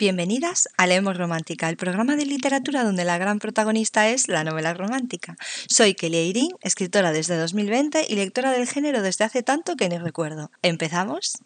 [0.00, 4.72] Bienvenidas a Leemos Romántica, el programa de literatura donde la gran protagonista es la novela
[4.72, 5.36] romántica.
[5.68, 9.98] Soy Kelly Eirín, escritora desde 2020 y lectora del género desde hace tanto que ni
[9.98, 10.50] recuerdo.
[10.62, 11.42] ¿Empezamos?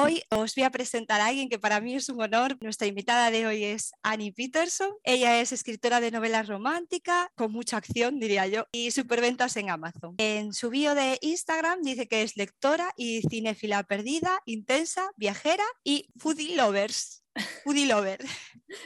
[0.00, 2.56] Hoy os voy a presentar a alguien que para mí es un honor.
[2.60, 4.92] Nuestra invitada de hoy es Annie Peterson.
[5.02, 10.14] Ella es escritora de novelas románticas, con mucha acción, diría yo, y superventas en Amazon.
[10.18, 16.08] En su bio de Instagram dice que es lectora y cinéfila perdida, intensa, viajera y
[16.16, 17.24] foodie lovers.
[17.64, 18.24] Foodie lover.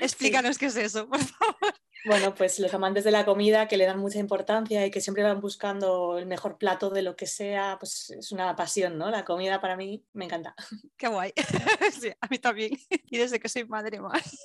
[0.01, 1.75] Explícanos qué es eso, por favor.
[2.05, 5.23] Bueno, pues los amantes de la comida que le dan mucha importancia y que siempre
[5.23, 9.11] van buscando el mejor plato de lo que sea, pues es una pasión, ¿no?
[9.11, 10.55] La comida para mí me encanta.
[10.97, 11.33] Qué guay.
[12.01, 12.73] Sí, a mí también.
[13.07, 14.37] Y desde que soy madre más.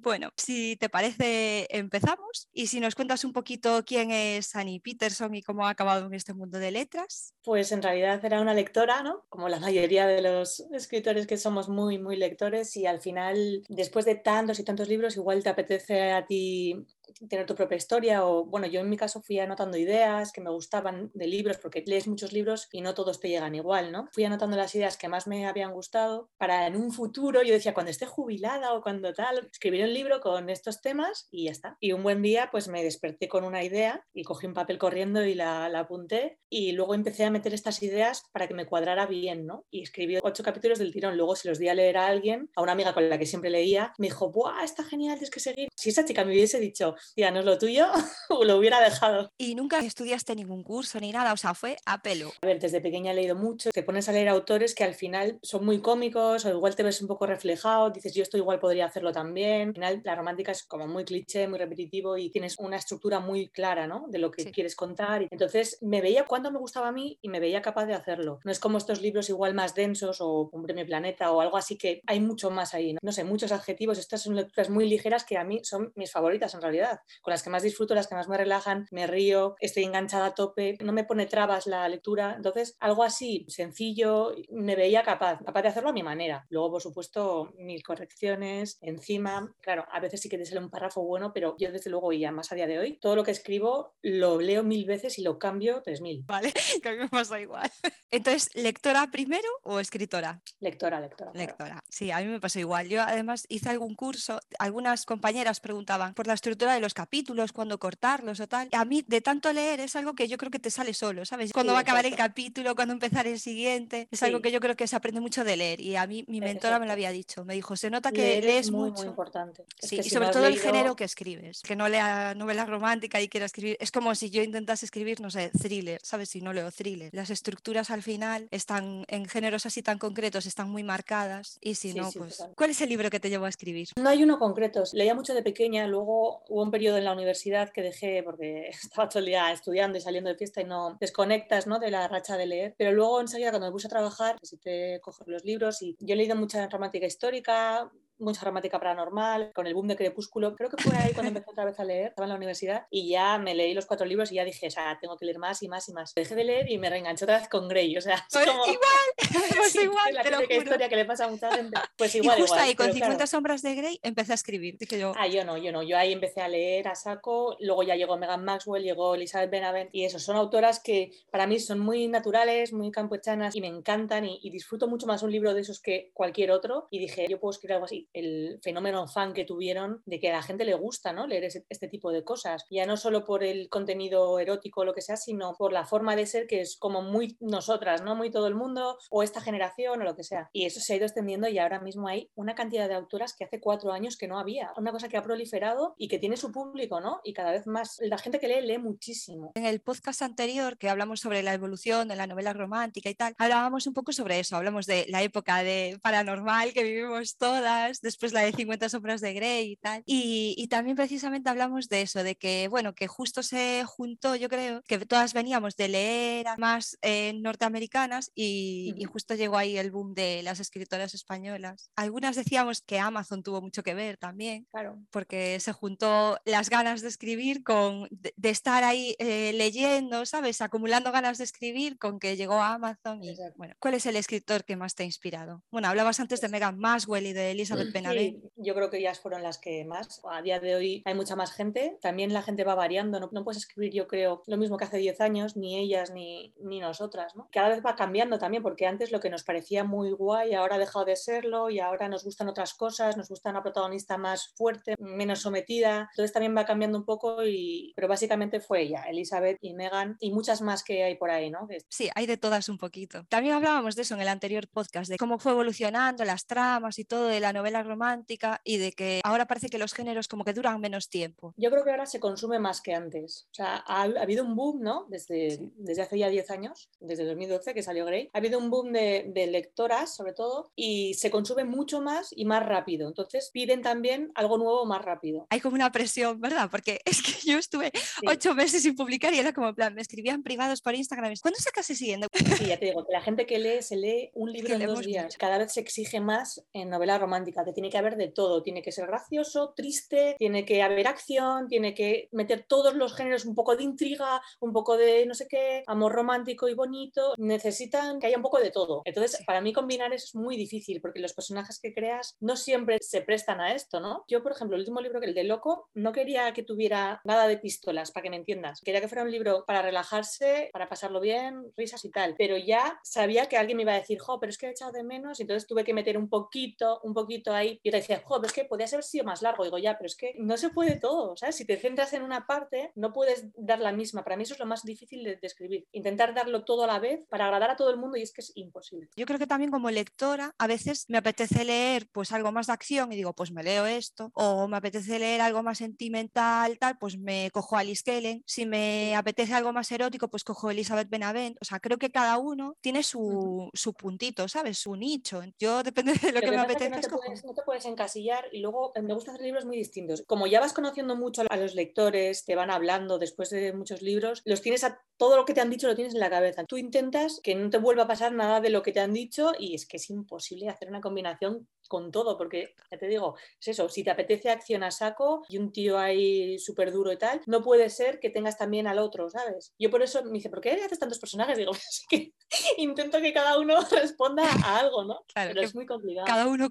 [0.00, 2.48] Bueno, si te parece, empezamos.
[2.52, 6.14] Y si nos cuentas un poquito quién es Annie Peterson y cómo ha acabado en
[6.14, 7.34] este mundo de letras.
[7.42, 9.24] Pues en realidad era una lectora, ¿no?
[9.28, 14.04] Como la mayoría de los escritores que somos muy, muy lectores y al final, después
[14.04, 16.86] de tantos y tantos libros, igual te apetece a ti
[17.28, 20.50] tener tu propia historia o, bueno, yo en mi caso fui anotando ideas que me
[20.50, 24.08] gustaban de libros porque lees muchos libros y no todos te llegan igual, ¿no?
[24.12, 27.74] Fui anotando las ideas que más me habían gustado para en un futuro, yo decía,
[27.74, 31.76] cuando esté jubilada o cuando tal, escribir un libro con estos temas y ya está.
[31.80, 35.24] Y un buen día pues me desperté con una idea y cogí un papel corriendo
[35.24, 39.06] y la, la apunté y luego empecé a meter estas ideas para que me cuadrara
[39.06, 39.64] bien, ¿no?
[39.70, 41.16] Y escribí ocho capítulos del tirón.
[41.16, 43.50] Luego se los di a leer a alguien, a una amiga con la que siempre
[43.50, 45.68] leía, me dijo, ¡buah, está genial, tienes que seguir!
[45.74, 47.86] Si esa chica me hubiese dicho, tía, no es lo tuyo,
[48.42, 49.30] lo hubiera dejado.
[49.38, 52.32] Y nunca estudiaste ningún curso ni nada, o sea, fue a pelo.
[52.42, 55.38] A ver, desde pequeña he leído mucho, te pones a leer autores que al final
[55.42, 58.86] son muy cómicos o igual te ves un poco reflejado, dices, yo esto igual podría
[58.86, 59.68] hacerlo también.
[59.68, 63.48] Al final, la romántica es como muy cliché, muy repetitivo y tienes una estructura muy
[63.48, 64.06] clara, ¿no?
[64.08, 64.52] De lo que Sí.
[64.52, 65.26] quieres contar.
[65.30, 68.40] Entonces, me veía cuando me gustaba a mí y me veía capaz de hacerlo.
[68.44, 71.76] No es como estos libros igual más densos o Un premio planeta o algo así
[71.76, 72.98] que hay mucho más ahí, ¿no?
[73.02, 73.98] No sé, muchos adjetivos.
[73.98, 76.87] Estas son lecturas muy ligeras que a mí son mis favoritas en realidad,
[77.22, 80.34] con las que más disfruto, las que más me relajan, me río, estoy enganchada a
[80.34, 82.34] tope, no me pone trabas la lectura.
[82.36, 86.46] Entonces, algo así sencillo, me veía capaz, capaz de hacerlo a mi manera.
[86.50, 89.54] Luego, por supuesto, mil correcciones encima.
[89.60, 92.28] Claro, a veces sí que te sale un párrafo bueno, pero yo desde luego y
[92.30, 95.38] más a día de hoy, todo lo que escribo lo leo mil veces y lo
[95.38, 96.24] cambio tres mil.
[96.26, 97.70] Vale, que a mí me pasa igual.
[98.10, 100.40] Entonces, ¿lectora primero o escritora?
[100.60, 101.32] Lectora, lectora.
[101.32, 101.46] claro.
[101.46, 101.80] Lectora.
[101.88, 102.88] Sí, a mí me pasó igual.
[102.88, 107.78] Yo además hice algún curso, algunas compañeras preguntaban por la estructura de los capítulos, cuándo
[107.78, 108.68] cortarlos o tal.
[108.72, 111.52] A mí, de tanto leer, es algo que yo creo que te sale solo, ¿sabes?
[111.52, 114.08] Cuándo Sí, va a acabar el capítulo, cuándo empezar el siguiente.
[114.10, 115.80] Es algo que yo creo que se aprende mucho de leer.
[115.80, 117.44] Y a mí, mi mentora me lo había dicho.
[117.44, 119.02] Me dijo, se nota que Leer lees es muy, mucho.
[119.02, 119.64] muy importante.
[119.80, 121.62] Es Sí, que y si sobre todo el género que escribes.
[121.62, 123.76] Que no lea novela romántica y quiera escribir.
[123.80, 126.30] Es como si yo intentase escribir, no sé, thriller, ¿sabes?
[126.30, 127.10] Si no leo thriller.
[127.12, 131.58] Las estructuras al final están en géneros así tan concretos, están muy marcadas.
[131.60, 132.44] Y si Sí, no, pues.
[132.54, 133.88] ¿Cuál es el libro que te llevó a escribir?
[133.96, 134.84] No hay uno concreto.
[134.92, 139.08] Leía mucho de pequeña, luego hubo un periodo en la universidad que dejé porque estaba
[139.08, 141.78] todo el día estudiando y saliendo de fiesta y no desconectas ¿no?
[141.78, 142.74] de la racha de leer.
[142.78, 146.16] Pero luego enseguida cuando me puse a trabajar, necesité coger los libros y yo he
[146.16, 150.54] leído mucha romántica histórica, mucha romántica paranormal, con el boom de Crepúsculo.
[150.56, 153.08] Creo que fue ahí cuando empecé otra vez a leer, estaba en la universidad y
[153.10, 155.62] ya me leí los cuatro libros y ya dije, o sea, tengo que leer más
[155.62, 156.14] y más y más.
[156.14, 158.64] Dejé de leer y me reenganché otra vez con Grey, o sea, es Pues como...
[158.66, 158.78] igual,
[159.56, 160.64] pues igual, es la te lo típica juro.
[160.66, 161.78] historia que le pasa a mucha gente.
[161.96, 163.26] Pues Y igual, justo igual, ahí, con pero 50 claro.
[163.26, 164.76] sombras de Grey, empecé a escribir.
[164.78, 165.82] Dije yo, Ah, yo no, yo no.
[165.82, 169.90] Yo ahí empecé a leer a saco, luego ya llegó Megan Maxwell, llegó Elizabeth Benavent
[169.94, 174.24] y eso, son autoras que para mí son muy naturales, muy campechanas y me encantan
[174.24, 177.38] y, y disfruto mucho más un libro de esos que cualquier otro y dije, yo
[177.38, 178.07] puedo escribir algo así.
[178.12, 181.26] El fenómeno fan que tuvieron de que a la gente le gusta, ¿no?
[181.26, 184.94] Leer ese- este tipo de cosas, ya no solo por el contenido erótico o lo
[184.94, 188.14] que sea, sino por la forma de ser que es como muy nosotras, ¿no?
[188.16, 190.48] Muy todo el mundo o esta generación o lo que sea.
[190.52, 193.44] Y eso se ha ido extendiendo y ahora mismo hay una cantidad de autoras que
[193.44, 194.72] hace cuatro años que no había.
[194.76, 197.20] Una cosa que ha proliferado y que tiene su público, ¿no?
[197.24, 197.98] Y cada vez más.
[198.00, 199.52] La gente que lee, lee muchísimo.
[199.54, 203.34] En el podcast anterior, que hablamos sobre la evolución de la novela romántica y tal,
[203.38, 204.56] hablábamos un poco sobre eso.
[204.56, 209.32] Hablamos de la época de paranormal que vivimos todas, después la de 50 sombras de
[209.34, 210.02] Grey y tal.
[210.06, 214.48] Y, y también precisamente hablamos de eso, de que, bueno, que justo se juntó, yo
[214.48, 220.14] creo, que todas veníamos de leer más eh, norteamericanas y, justo llegó ahí el boom
[220.14, 221.90] de las escritoras españolas.
[221.96, 224.98] Algunas decíamos que Amazon tuvo mucho que ver también Claro.
[225.10, 230.60] porque se juntó las ganas de escribir con de, de estar ahí eh, leyendo, ¿sabes?
[230.60, 234.64] Acumulando ganas de escribir con que llegó a Amazon y bueno, ¿cuál es el escritor
[234.64, 235.62] que más te ha inspirado?
[235.70, 238.44] Bueno, hablabas antes de Pues- Megan Maxwell y de Elizabeth Benavent.
[238.56, 240.20] yo creo que ellas fueron las que más.
[240.30, 241.98] A día de hoy hay mucha más gente.
[242.00, 243.20] También la gente va variando.
[243.20, 246.54] No, no puedes escribir, yo creo, lo mismo que hace 10 años, ni ellas ni,
[246.60, 247.34] ni nosotras.
[247.34, 247.48] ¿no?
[247.52, 250.78] Cada vez va cambiando también, porque antes lo que nos parecía muy guay ahora ha
[250.78, 254.94] dejado de serlo y ahora nos gustan otras cosas, nos gusta una protagonista más fuerte,
[254.98, 256.08] menos sometida.
[256.12, 257.92] Entonces también va cambiando un poco, y...
[257.94, 261.68] pero básicamente fue ella, Elizabeth y Megan, y muchas más que hay por ahí, ¿no?
[261.88, 263.24] Sí, hay de todas un poquito.
[263.28, 267.04] También hablábamos de eso en el anterior podcast, de cómo fue evolucionando las tramas y
[267.04, 270.52] todo de la novela romántica y de que ahora parece que los géneros como que
[270.52, 271.54] duran menos tiempo.
[271.56, 273.46] Yo creo que ahora se consume más que antes.
[273.50, 275.06] O sea, ha, habido un boom, ¿no?
[275.08, 278.92] Desde, desde hace ya 10 años, desde 2012 que salió Grey, ha habido un boom
[278.92, 283.08] de, de lectoras, sobre todo, y se consume mucho más y más rápido.
[283.08, 285.46] Entonces piden también algo nuevo más rápido.
[285.50, 286.68] Hay como una presión, ¿verdad?
[286.70, 287.92] Porque es que yo estuve
[288.26, 291.34] ocho meses sin publicar y era como, en plan, me escribían privados por Instagram.
[291.40, 292.28] ¿Cuándo sacas siguiendo?
[292.32, 295.00] Sí, ya te digo, que la gente que lee se lee un libro en dos
[295.00, 295.36] días.
[295.36, 298.62] Cada vez se exige más en novela romántica, que tiene que haber de todo.
[298.62, 303.44] Tiene que ser gracioso, triste, tiene que haber acción, tiene que meter todos los géneros,
[303.44, 307.34] un poco de intriga, un poco de no sé qué, amor romántico y bonito.
[307.38, 309.02] Necesitan que haya un poco de todo.
[309.04, 312.98] Entonces, para mí combinar eso es muy difícil porque los personajes que creas no siempre
[313.00, 314.24] se prestan a esto, ¿no?
[314.28, 317.46] Yo, por ejemplo, el último libro, que el de Loco, no quería que tuviera nada
[317.48, 318.80] de pistolas, para que me entiendas.
[318.80, 322.34] Quería que fuera un libro para relajarse, para pasarlo bien, risas y tal.
[322.36, 324.92] Pero ya sabía que alguien me iba a decir, jo, pero es que he echado
[324.92, 327.80] de menos, y entonces tuve que meter un poquito, un poquito ahí.
[327.82, 329.64] Y te decía, jo, pero es que podía haber sido más largo.
[329.64, 331.56] Digo, ya, pero es que no se puede todo, ¿sabes?
[331.56, 334.24] Si te centras en una parte, no puedes dar la misma.
[334.24, 335.86] Para mí eso es lo más difícil de, de escribir.
[335.92, 338.40] Intentar darlo todo a la vez para agradar a todo el mundo y es que
[338.40, 339.08] es imposible.
[339.16, 342.72] Yo creo que también como lectora, a veces me apetece leer pues algo más de
[342.72, 346.98] acción y digo, pues me leo esto, o me apetece leer algo más sentimental, tal,
[346.98, 348.42] pues me cojo a Alice Kellen.
[348.46, 351.56] Si me apetece algo más erótico, pues cojo a Elizabeth Benavent.
[351.60, 354.78] O sea, creo que cada uno tiene su, su puntito, ¿sabes?
[354.78, 355.42] Su nicho.
[355.58, 356.96] Yo depende de lo, que, me apetezca.
[356.96, 357.08] no, te
[357.42, 360.22] puedes, no, te puedes, encasillar y luego eh, me gusta hacer libros muy distintos.
[360.26, 364.42] Como ya vas conociendo mucho a los lectores, te van hablando después de muchos libros,
[364.44, 366.64] los tienes a todo lo que te han dicho lo tienes en la cabeza.
[366.64, 369.52] Tú intentas que no te vuelva a pasar nada de lo que te han dicho
[369.58, 373.68] y es que es imposible hacer una combinación con todo, porque ya te digo, es
[373.68, 377.40] eso, si te apetece acción a saco y un tío ahí súper duro y tal,
[377.46, 379.72] no puede ser que tengas también al otro, ¿sabes?
[379.78, 381.56] Yo por eso me dice, ¿por qué haces tantos personajes?
[381.56, 382.34] Digo, es que
[382.76, 385.24] intento que cada uno responda a algo, ¿no?
[385.32, 386.26] Claro, Pero es muy complicado.
[386.26, 386.70] Cada uno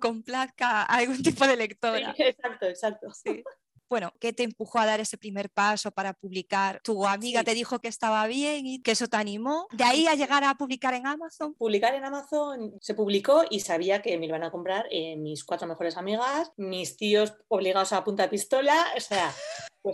[0.65, 2.13] a algún tipo de lectora.
[2.15, 3.07] Sí, exacto, exacto.
[3.13, 3.43] Sí
[3.89, 6.81] bueno, ¿qué te empujó a dar ese primer paso para publicar?
[6.83, 7.45] ¿Tu amiga Sí.
[7.45, 9.67] te dijo que estaba bien y que eso te animó?
[9.71, 11.53] ¿De ahí a llegar a publicar en Amazon?
[11.53, 15.67] Publicar en Amazon se publicó y sabía que me iban a comprar eh, mis cuatro
[15.67, 19.33] mejores amigas, mis tíos obligados a punta de pistola, o sea,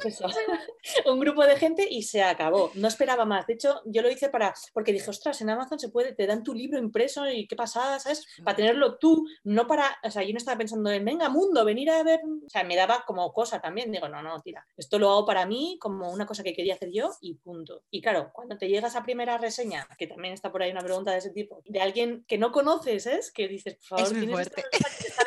[0.01, 0.25] pues eso,
[1.05, 2.71] un grupo de gente y se acabó.
[2.75, 3.47] No esperaba más.
[3.47, 6.43] De hecho, yo lo hice para, porque dije, ostras, en Amazon se puede, te dan
[6.43, 8.25] tu libro impreso y qué pasada, ¿sabes?
[8.43, 11.89] Para tenerlo tú, no para, o sea, yo no estaba pensando en, venga, mundo, venir
[11.89, 13.91] a ver, o sea, me daba como cosa también.
[13.91, 16.91] Digo, no, no, tira, esto lo hago para mí como una cosa que quería hacer
[16.91, 17.83] yo y punto.
[17.89, 21.11] Y claro, cuando te llega esa primera reseña, que también está por ahí una pregunta
[21.11, 23.31] de ese tipo, de alguien que no conoces, ¿es?
[23.31, 24.63] Que dices, por favor, Es muy ¿quién fuerte.
[24.71, 25.23] esta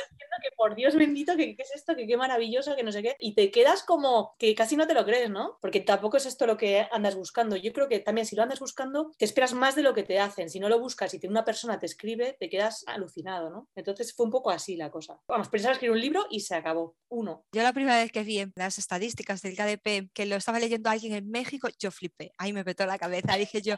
[0.56, 3.35] por Dios bendito, que qué es esto, que qué maravilloso, que no sé qué, y
[3.35, 5.58] te quedas como que casi no te lo crees, ¿no?
[5.61, 7.56] Porque tampoco es esto lo que andas buscando.
[7.56, 10.19] Yo creo que también si lo andas buscando, te esperas más de lo que te
[10.19, 10.50] hacen.
[10.50, 13.69] Si no lo buscas y una persona te escribe, te quedas alucinado, ¿no?
[13.75, 15.20] Entonces fue un poco así la cosa.
[15.29, 16.97] Vamos, pensaba escribir un libro y se acabó.
[17.08, 17.44] Uno.
[17.53, 20.91] Yo la primera vez que vi en las estadísticas del KDP que lo estaba leyendo
[20.91, 22.32] alguien en México, yo flipé.
[22.39, 23.36] Ahí me petó la cabeza.
[23.36, 23.77] Dije yo,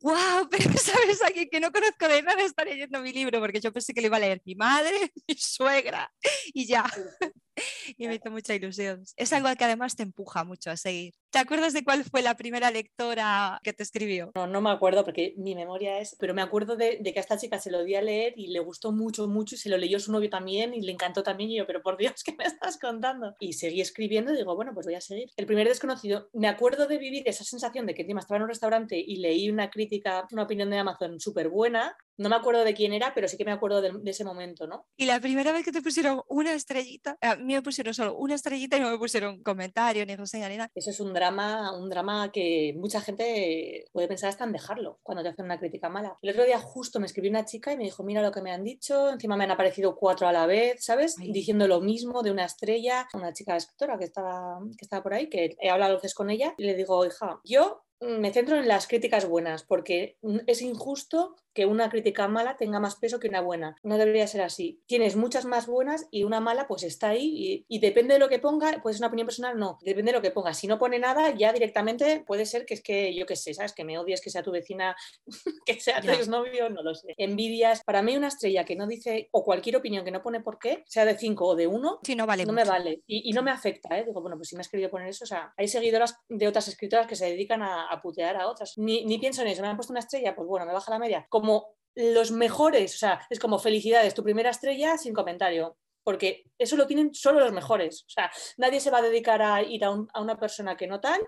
[0.00, 3.72] wow, pero sabes, alguien que no conozco de nada está leyendo mi libro, porque yo
[3.72, 6.09] pensé que lo iba a leer mi madre, mi suegra
[6.54, 6.84] y ya.
[7.96, 9.04] Y me hizo mucha ilusión.
[9.16, 11.14] Es algo que además te empuja mucho a seguir.
[11.30, 14.32] ¿Te acuerdas de cuál fue la primera lectora que te escribió?
[14.34, 17.22] No, no me acuerdo porque mi memoria es, pero me acuerdo de, de, que a
[17.22, 19.76] esta chica se lo di a leer y le gustó mucho, mucho y se lo
[19.76, 22.44] leyó su novio también y le encantó también y yo, pero por Dios, ¿qué me
[22.44, 23.36] estás contando?
[23.38, 25.30] Y seguí escribiendo y digo, bueno, pues voy a seguir.
[25.36, 28.48] El primer desconocido, me acuerdo de vivir esa sensación de que encima estaba en un
[28.48, 31.96] restaurante y leí una crítica, una opinión de Amazon súper buena.
[32.16, 34.66] No me acuerdo de quién era, pero sí que me acuerdo de, de, ese momento,
[34.66, 34.86] ¿no?
[34.96, 38.34] Y la primera vez que te pusieron una estrellita, a mí me pusieron solo una
[38.34, 40.70] estrellita y no me pusieron comentario, ni reseña, ni nada.
[40.74, 45.22] Eso es un drama, un drama que mucha gente puede pensar hasta en dejarlo cuando
[45.22, 46.16] te hacen una crítica mala.
[46.22, 48.52] El otro día justo me escribió una chica y me dijo, mira lo que me
[48.52, 51.16] han dicho, encima me han aparecido cuatro a la vez, ¿sabes?
[51.18, 51.32] Ay.
[51.32, 55.28] Diciendo lo mismo de una estrella, una chica escritora que estaba, que estaba por ahí,
[55.28, 58.66] que he hablado a veces con ella y le digo, hija, yo me centro en
[58.66, 60.16] las críticas buenas porque
[60.46, 63.76] es injusto que una crítica mala tenga más peso que una buena.
[63.82, 64.80] No debería ser así.
[64.86, 68.38] Tienes muchas más buenas y una mala pues está ahí y, depende de lo que
[68.38, 70.54] ponga, pues es una opinión personal, no, depende de lo que ponga.
[70.54, 73.74] Si no pone nada, ya directamente puede ser que es que, yo qué sé, ¿sabes?
[73.74, 74.96] Que me odies, que sea tu vecina,
[75.66, 77.14] que sea tu exnovio, no lo sé.
[77.18, 77.82] Envidias.
[77.84, 80.82] Para mí una estrella que no dice, o cualquier opinión que no pone por qué,
[80.86, 83.02] sea de 5 o de 1, no, vale no me vale.
[83.06, 84.04] Y, no me afecta, ¿eh?
[84.06, 86.68] Digo, bueno, pues si me has querido poner eso, o sea, hay seguidoras de otras
[86.68, 88.78] escritoras que se dedican a, a putear a otras.
[88.78, 90.98] Ni, ni pienso en eso, me han puesto una estrella, pues bueno, me baja la
[90.98, 91.26] media.
[91.28, 91.49] Como
[91.94, 96.86] los mejores, o sea, es como felicidades, tu primera estrella sin comentario, porque eso lo
[96.86, 100.38] tienen solo los mejores, o sea, nadie se va a dedicar a ir a, una
[100.38, 101.20] persona que no tal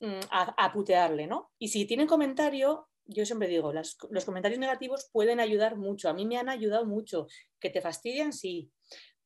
[0.00, 1.50] mm, a, putearle, ¿no?
[1.58, 6.26] Y si tienen comentario, yo siempre digo, los comentarios negativos pueden ayudar mucho, a mí
[6.26, 7.26] me han ayudado mucho,
[7.60, 8.70] que te fastidian, sí,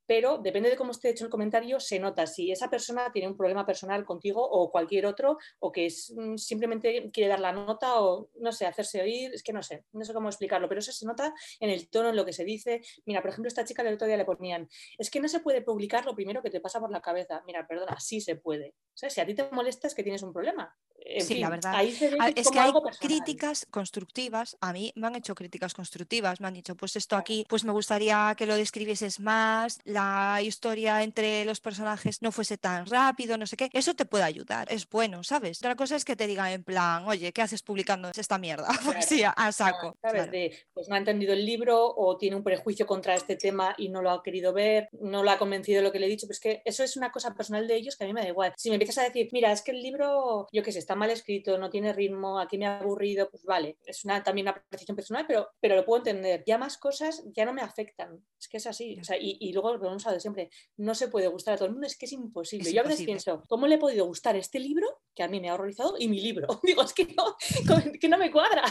[0.06, 3.36] pero depende de cómo esté hecho el comentario, se nota si esa persona tiene un
[3.36, 8.00] problema personal contigo o cualquier otro, o que es, mm, simplemente quiere dar la nota
[8.00, 10.92] o, no sé, hacerse oír, es que no sé, no sé cómo explicarlo, pero eso
[10.92, 12.82] se nota en el tono, en lo que se dice.
[13.06, 14.68] Mira, por ejemplo, esta chica del otro día le ponían,
[14.98, 17.42] es que no se puede publicar lo primero que te pasa por la cabeza.
[17.46, 18.74] Mira, perdona, sí se puede.
[18.94, 20.76] Si a ti te molesta es que tienes un problema
[21.20, 21.74] sí, la verdad.
[21.74, 24.56] Ah, es que hay críticas constructivas.
[24.60, 26.40] A mí me han hecho críticas constructivas.
[26.40, 30.01] Me han dicho, pues esto aquí, pues me gustaría que lo describieses más, la
[30.42, 33.70] historia entre los personajes no fuese tan rápido, no sé qué.
[33.72, 35.58] Eso te puede ayudar, es bueno, ¿sabes?
[35.58, 38.68] Otra cosa es que te digan en plan, oye, ¿qué haces publicando esta mierda?
[38.92, 39.96] Pues sí, a, saco.
[40.02, 40.28] ¿Sabes?
[40.74, 44.02] pues no ha entendido el libro o tiene un prejuicio contra este tema y no
[44.02, 46.26] lo ha querido ver, no lo ha convencido de lo que le he dicho.
[46.26, 48.52] Pues que eso es una cosa personal de ellos que a mí me da igual.
[48.56, 51.10] Si me empiezas a decir, mira, es que el libro, yo qué sé, está mal
[51.10, 54.96] escrito, no tiene ritmo, aquí me ha aburrido, pues vale, es una, también una apreciación
[54.96, 56.42] personal, pero, pero lo puedo entender.
[56.46, 58.98] Ya más cosas ya no me afectan, es que es así.
[59.00, 61.66] O sea, y, y, luego que hemos hablado siempre, no se puede gustar a todo
[61.66, 62.72] el mundo, es que es imposible.
[62.72, 65.50] Yo a veces pienso, ¿cómo le he podido gustar este libro, que a mí me
[65.50, 66.46] ha horrorizado, y mi libro?
[66.62, 67.36] Digo, es que no,
[68.00, 68.64] que no me cuadra.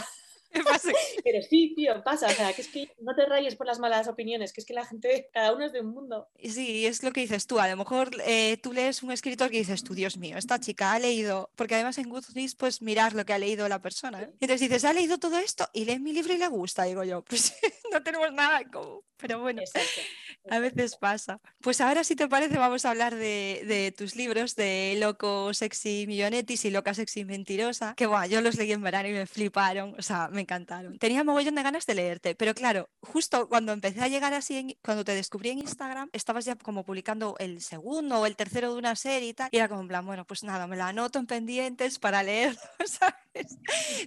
[1.24, 2.26] Pero sí, tío, pasa.
[2.26, 4.74] O sea, que es que no te rayes por las malas opiniones, que es que
[4.74, 6.28] la gente, cada uno es de un mundo.
[6.42, 7.58] Sí, es lo que dices tú.
[7.58, 10.92] A lo mejor eh, tú lees un escritor que dices tú, Dios mío, esta chica
[10.92, 14.22] ha leído, porque además en Goodreads puedes mirar lo que ha leído la persona.
[14.22, 14.30] ¿eh?
[14.40, 16.84] Entonces dices, ha leído todo esto y lee mi libro y le gusta.
[16.84, 17.54] Digo yo, pues
[17.92, 19.00] no tenemos nada en común.
[19.22, 19.62] Pero bueno,
[20.50, 21.40] a veces pasa.
[21.60, 26.06] Pues ahora, si te parece, vamos a hablar de, de tus libros de Loco, Sexy,
[26.08, 27.94] Millonetis y Loca, Sexy, Mentirosa.
[27.94, 29.94] Que bueno, yo los leí en verano y me fliparon.
[29.96, 30.98] O sea, me encantaron.
[30.98, 35.04] Tenía mogollón de ganas de leerte, pero claro, justo cuando empecé a llegar así, cuando
[35.04, 38.96] te descubrí en Instagram, estabas ya como publicando el segundo o el tercero de una
[38.96, 41.26] serie y tal, y era como en plan, bueno, pues nada, me la anoto en
[41.26, 42.56] pendientes para leer,
[42.86, 43.58] ¿sabes?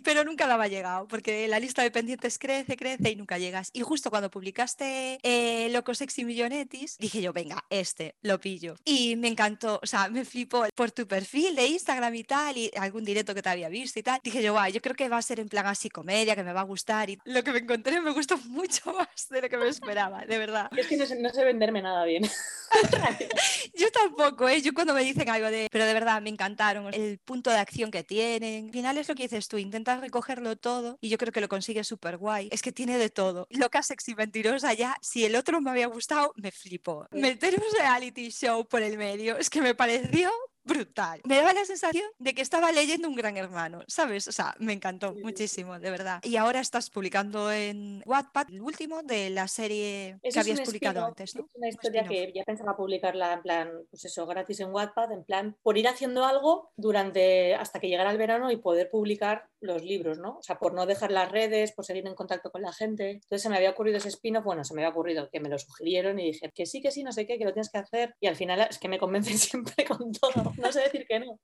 [0.03, 3.69] Pero nunca la ha llegado, porque la lista de pendientes crece, crece y nunca llegas.
[3.73, 8.75] Y justo cuando publicaste eh, Loco Sexy Millonetis, dije yo, venga, este, lo pillo.
[8.85, 12.71] Y me encantó, o sea, me flipó por tu perfil de Instagram y tal, y
[12.77, 14.19] algún directo que te había visto y tal.
[14.23, 15.89] Dije yo, va, yo creo que va a ser en plan así
[16.25, 17.09] comedia que me va a gustar.
[17.09, 20.37] Y lo que me encontré me gustó mucho más de lo que me esperaba, de
[20.37, 20.69] verdad.
[20.75, 22.23] Es que no sé, no sé venderme nada bien.
[23.75, 24.61] yo tampoco, ¿eh?
[24.61, 25.67] Yo cuando me dicen algo de...
[25.71, 26.93] Pero de verdad, me encantaron.
[26.93, 28.65] El punto de acción que tienen.
[28.65, 31.47] Al final es lo que dices tú, intentas recogerlo todo y yo creo que lo
[31.47, 32.49] consigues súper guay.
[32.51, 33.47] Es que tiene de todo.
[33.51, 34.97] Loca, sexy, mentirosa ya.
[35.01, 37.07] Si el otro me había gustado, me flipó.
[37.11, 40.31] Meter un reality show por el medio es que me pareció
[40.65, 41.21] brutal.
[41.23, 44.27] Me daba la sensación de que estaba leyendo un gran hermano, ¿sabes?
[44.27, 46.19] O sea, me encantó muchísimo, de verdad.
[46.23, 51.35] Y ahora estás publicando en Wattpad el último de la serie que habías publicado antes,
[51.35, 51.43] ¿no?
[51.43, 55.23] Es una historia que ya pensaba publicarla en plan, pues eso, gratis en Wattpad, en
[55.23, 59.83] plan, por ir haciendo algo durante, hasta que llegara el verano y poder publicar los
[59.83, 60.37] libros, ¿no?
[60.37, 63.11] O sea, por no dejar las redes, por seguir en contacto con la gente.
[63.11, 65.57] Entonces se me había ocurrido ese spin-off, bueno, se me había ocurrido que me lo
[65.57, 68.15] sugirieron y dije que sí, que sí, no sé qué, que lo tienes que hacer.
[68.19, 71.39] Y al final es que me convencen siempre con todo, no sé decir que no.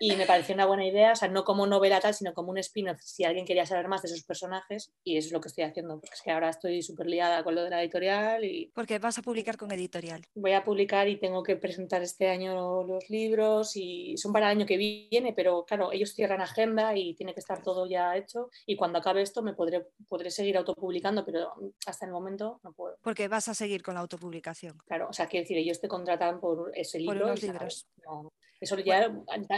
[0.00, 2.58] Y me pareció una buena idea, o sea, no como novela tal, sino como un
[2.58, 4.92] spin-off, si alguien quería saber más de esos personajes.
[5.04, 7.54] Y eso es lo que estoy haciendo, porque es que ahora estoy súper liada con
[7.54, 8.44] lo de la editorial.
[8.44, 10.24] y Porque vas a publicar con editorial.
[10.34, 14.58] Voy a publicar y tengo que presentar este año los libros y son para el
[14.58, 18.50] año que viene, pero claro, ellos cierran agenda y tiene que estar todo ya hecho
[18.66, 21.52] y cuando acabe esto me podré, podré seguir autopublicando, pero
[21.86, 22.96] hasta el momento no puedo.
[23.02, 24.78] Porque vas a seguir con la autopublicación.
[24.86, 27.14] Claro, o sea, quiero decir, ellos te contratan por ese libro.
[27.14, 27.86] Por unos libros.
[28.60, 29.12] Eso ya,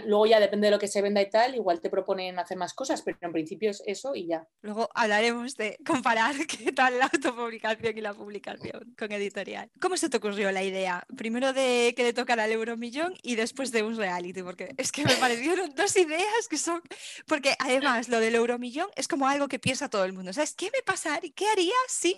[0.06, 2.74] luego ya depende de lo que se venda y tal, igual te proponen hacer más
[2.74, 4.46] cosas, pero en principio es eso y ya.
[4.60, 9.70] Luego hablaremos de comparar qué tal la autopublicación y la publicación con editorial.
[9.80, 11.04] ¿Cómo se te ocurrió la idea?
[11.16, 15.04] Primero de que le tocara al Euromillón y después de un reality, porque es que
[15.04, 16.82] me parecieron dos ideas que son...
[17.26, 20.32] Porque además lo del Euromillón es como algo que piensa todo el mundo.
[20.32, 21.30] ¿Sabes qué me pasaría?
[21.34, 22.16] ¿Qué haría si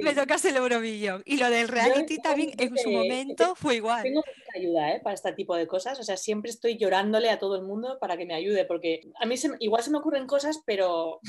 [0.00, 1.22] me tocase el Euromillón?
[1.24, 4.02] Y lo del reality también en su momento fue igual.
[4.02, 5.00] Tengo mucha ayuda ¿eh?
[5.02, 5.98] para este tipo de cosas.
[5.98, 9.26] O sea, siempre estoy llorándole a todo el mundo para que me ayude, porque a
[9.26, 11.20] mí igual se me ocurren cosas, pero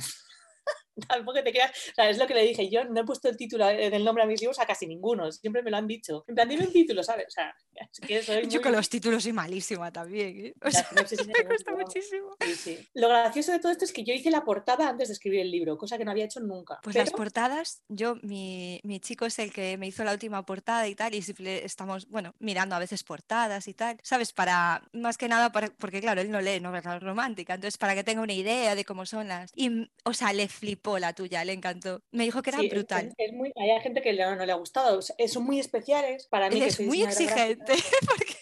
[1.08, 3.38] tampoco te creas, o sea, es lo que le dije, yo no he puesto el
[3.38, 6.24] título del nombre a mis libros a casi ninguno, siempre me lo han dicho.
[6.28, 7.28] En plan, dime un título, ¿sabes?
[7.28, 10.46] O sea, es que soy Yo con los títulos soy malísima también.
[10.46, 10.54] ¿eh?
[10.62, 10.88] O sea,
[11.28, 12.36] me cuesta muchísimo.
[12.42, 12.90] Sí, sí.
[12.94, 15.52] Lo gracioso de todo esto es que yo hice la portada antes de escribir el
[15.52, 16.80] libro, cosa que no había hecho nunca.
[16.84, 20.88] Pues las portadas, yo, mi, mi, chico es el que me hizo la última portada
[20.88, 21.24] y tal, y
[21.64, 24.34] estamos, bueno, mirando a veces portadas y tal, ¿sabes?
[24.34, 28.04] Para, más que nada, para, porque claro, él no lee novela romántica, entonces para que
[28.04, 29.52] tenga una idea de cómo son las...
[29.56, 32.02] Y, o sea, le flipó la tuya, le encantó.
[32.12, 33.14] Me dijo que era brutal.
[33.18, 36.62] Es, muy, hay gente que no, le ha gustado, son muy especiales para mí.
[36.62, 37.74] es muy exigente,
[38.08, 38.36] porque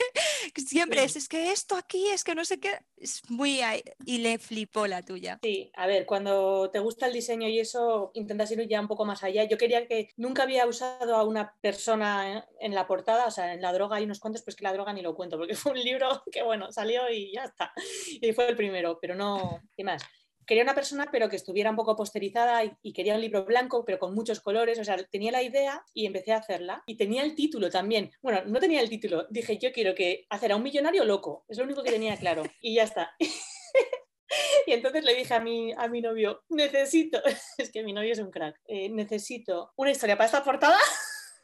[0.56, 3.62] siempre es, es que esto aquí, es que no sé qué, es muy...
[4.06, 5.40] Y le flipó la tuya.
[5.42, 9.06] Sí, a ver, cuando te gusta el diseño y eso, intentas ir ya un poco
[9.06, 9.44] más allá.
[9.44, 13.62] Yo quería que nunca había usado a una persona en la portada, o sea, en
[13.62, 15.80] la droga hay unos cuantos, pues que la droga ni lo cuento, porque fue un
[15.80, 17.74] libro que, bueno, salió y ya está.
[18.22, 20.04] Y fue el primero, pero no, ¿qué más?
[20.50, 24.00] Quería una persona pero que estuviera un poco posterizada y, quería un libro blanco pero
[24.00, 26.84] con muchos colores, o sea, tenía la idea y empecé a hacerla.
[26.88, 28.12] Y tenía el título también.
[28.24, 31.60] Bueno, no tenía el título, dije yo quiero que hacer a un millonario loco, es
[31.60, 32.44] lo único que tenía claro.
[32.62, 33.12] Y ya está.
[34.68, 37.20] Y entonces le dije a mi, a mi novio, necesito,
[37.58, 40.78] es que mi novio es un crack, eh, necesito una historia para esta portada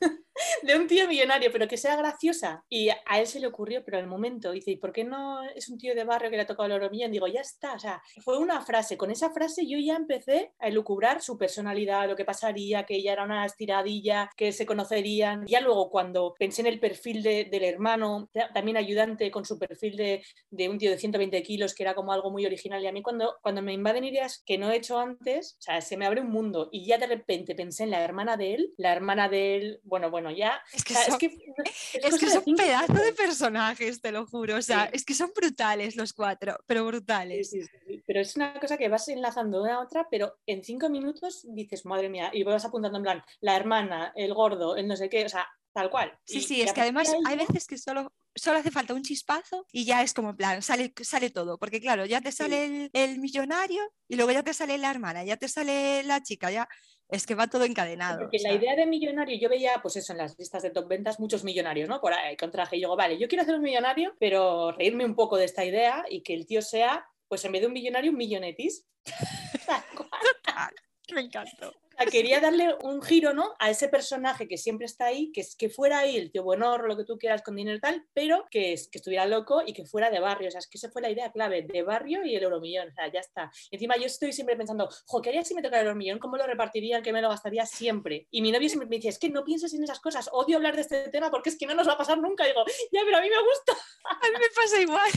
[0.64, 2.64] de un tío millonario, pero que sea graciosa.
[2.70, 5.70] Y a él se le ocurrió, pero al momento dice, ¿y por qué no es
[5.70, 7.12] un tío de barrio que le ha tocado el oro millón?
[7.12, 8.98] Digo, ya está, o sea, fue una frase.
[8.98, 13.14] Con esa frase yo ya empecé a elucubrar su personalidad, lo que pasaría, que ella
[13.14, 15.46] era una estiradilla, que se conocerían.
[15.48, 20.24] Ya luego cuando pensé en el perfil del hermano, también ayudante con su perfil de,
[20.50, 22.84] de, un tío de 120 kilos, que era como algo muy original.
[22.84, 25.82] Y a mí cuando, cuando me invaden ideas que no he hecho antes, o sea,
[25.82, 26.70] se me abre un mundo.
[26.72, 30.10] Y ya de repente pensé en la hermana de él, la hermana de él, bueno,
[30.10, 31.04] bueno, ya es que son,
[31.94, 34.58] es que, son pedazos de personajes, te lo juro.
[34.58, 37.50] O sea, es que son brutales los cuatro, pero brutales.
[37.50, 40.90] Sí, sí, pero es una cosa que vas enlazando una a otra, pero en cinco
[40.90, 44.96] minutos dices, madre mía, y vas apuntando en plan, la hermana, el gordo, el no
[44.96, 46.18] sé qué, o sea, tal cual.
[46.26, 49.86] Sí, sí, es que además hay veces que solo solo hace falta un chispazo y
[49.86, 53.20] ya es como en plan, sale, sale todo, porque claro, ya te sale el, el,
[53.20, 56.68] millonario y luego ya te sale la hermana, ya te sale la chica, ya
[57.08, 58.20] es que va todo encadenado.
[58.20, 61.20] Porque la idea de millonario, yo veía, pues eso, en las listas de top ventas,
[61.20, 62.02] muchos millonarios, ¿no?
[62.02, 62.78] Por ahí, con traje.
[62.78, 66.04] Y digo, vale, yo quiero hacer un millonario, pero reírme un poco de esta idea
[66.10, 68.86] y que el tío sea, pues en vez de un millonario, un millonetis.
[71.14, 71.74] Me encantó
[72.12, 73.54] quería darle un giro ¿no?
[73.60, 76.98] a ese personaje que siempre está ahí, que, que fuera ahí el tío bueno, lo
[76.98, 80.20] que tú quieras con dinero y tal, pero que, estuviera loco y que fuera de
[80.20, 80.48] barrio.
[80.48, 82.90] O sea, es que esa fue la idea clave, de barrio y el euromillón.
[82.90, 83.52] O sea, ya está.
[83.72, 86.20] encima yo estoy siempre pensando, jo, ¿qué haría si me tocara el euromillón?
[86.20, 87.02] ¿Cómo lo repartiría?
[87.02, 88.28] ¿Qué me lo gastaría siempre?
[88.32, 90.76] Y mi novio siempre me dice, es que no pienses en esas cosas, odio hablar
[90.76, 92.46] de este tema porque es que no nos va a pasar nunca.
[92.46, 93.74] Digo, ya, pero a mí me gusta.
[94.06, 95.12] A mí me pasa igual.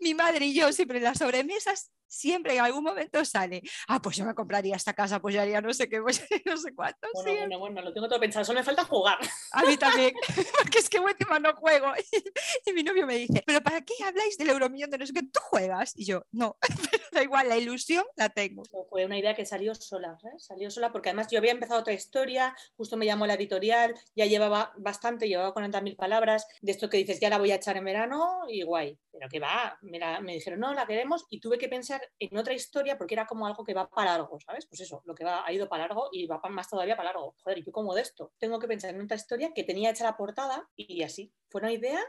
[0.00, 4.16] mi madre y yo siempre en las sobremesas siempre en algún momento sale, ah, pues
[4.16, 7.08] yo me compraría esta casa, pues yo haría no sé qué, pues no sé cuánto.
[7.14, 9.18] Bueno, bueno, bueno, lo tengo todo pensado, solo me falta jugar.
[9.52, 10.12] A mí también,
[10.58, 11.92] porque es que última no juego.
[12.66, 15.22] Y, mi novio me dice, pero ¿para qué habláis del euromillón de no sé qué?
[15.22, 15.92] ¿Tú juegas?
[15.96, 16.56] Y yo, no,
[16.90, 18.62] pero da igual, la ilusión la tengo.
[18.88, 20.38] Fue una idea que salió sola, ¿eh?
[20.38, 24.26] salió sola porque además yo había empezado otra historia, justo me llamó la editorial, ya
[24.26, 27.84] llevaba bastante, llevaba 40.000 palabras, de esto que dices, ya la voy a echar en
[27.84, 28.98] verano y guay.
[29.10, 32.54] Pero que va, me, me dijeron, no, la queremos y tuve que pensar en otra
[32.54, 34.66] historia porque era como algo que va para largo, ¿sabes?
[34.66, 37.34] Pues eso, lo que va, ha ido para largo y va más todavía para largo.
[37.42, 38.32] Joder, ¿y yo como de esto?
[38.38, 41.32] Tengo que pensar en otra historia que tenía hecha la portada y así.
[41.48, 42.00] Fue una idea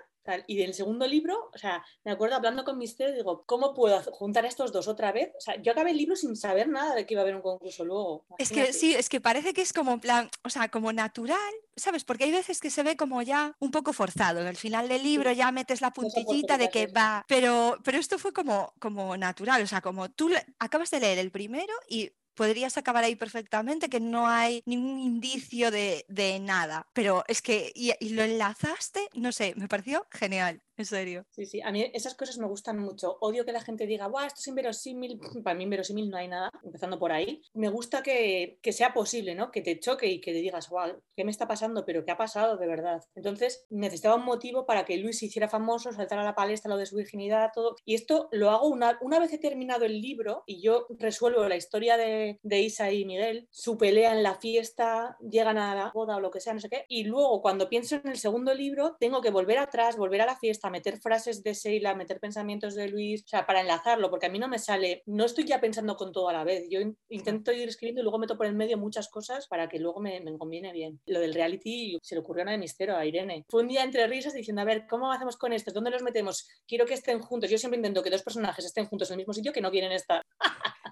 [0.48, 4.46] y del segundo libro, o sea, me acuerdo hablando con Misterio, digo, ¿cómo puedo juntar
[4.46, 5.34] estos dos otra vez?
[5.38, 7.42] O sea, yo acabé el libro sin saber nada de que iba a haber un
[7.42, 8.26] concurso luego.
[8.38, 12.06] Es que sí, es que parece que es como plan, o sea, como natural, ¿sabes?
[12.06, 14.40] Porque hay veces que se ve como ya un poco forzado.
[14.40, 18.18] En el final del libro ya metes la puntillita de que va, pero, pero esto
[18.18, 22.78] fue como, como natural, o sea, como tú acabas de leer el primero y podrías
[22.78, 26.88] acabar ahí perfectamente, que no hay ningún indicio de, de nada.
[26.94, 30.62] Pero es que, y, y, lo enlazaste, no sé, me pareció genial.
[30.76, 31.26] En serio.
[31.30, 33.18] Sí, sí, a mí esas cosas me gustan mucho.
[33.22, 35.20] Odio que la gente diga, Buah, esto es inverosímil.
[35.44, 37.42] Para mí, inverosímil no hay nada, empezando por ahí.
[37.54, 39.52] Me gusta que, que sea posible, ¿no?
[39.52, 41.86] Que te choque y que te digas, wow, ¿qué me está pasando?
[41.86, 43.04] Pero ¿qué ha pasado de verdad?
[43.14, 46.78] Entonces, necesitaba un motivo para que Luis se hiciera famoso, saltara a la palestra lo
[46.78, 47.76] de su virginidad, todo.
[47.86, 51.56] Y esto lo hago una, una vez he terminado el libro y yo resuelvo la
[51.56, 56.16] historia de, de Isa y Miguel, su pelea en la fiesta, llegan a la boda
[56.16, 56.86] o lo que sea, no sé qué.
[56.88, 60.36] Y luego, cuando pienso en el segundo libro, tengo que volver atrás, volver a la
[60.36, 64.28] fiesta a meter frases de Sheila, meter pensamientos de Luis, o sea, para enlazarlo, porque
[64.28, 66.80] a mí no me sale, no estoy ya pensando con todo a la vez, yo
[67.10, 70.20] intento ir escribiendo y luego meto por el medio muchas cosas para que luego me,
[70.22, 71.00] me conviene bien.
[71.06, 73.46] Lo del reality se le ocurrió a una de Mistero, a Irene.
[73.50, 75.72] Fue un día entre risas diciendo, a ver, ¿cómo hacemos con esto?
[75.72, 76.48] ¿Dónde los metemos?
[76.68, 77.50] Quiero que estén juntos.
[77.50, 79.92] Yo siempre intento que dos personajes estén juntos en el mismo sitio que no quieren
[79.92, 80.23] estar.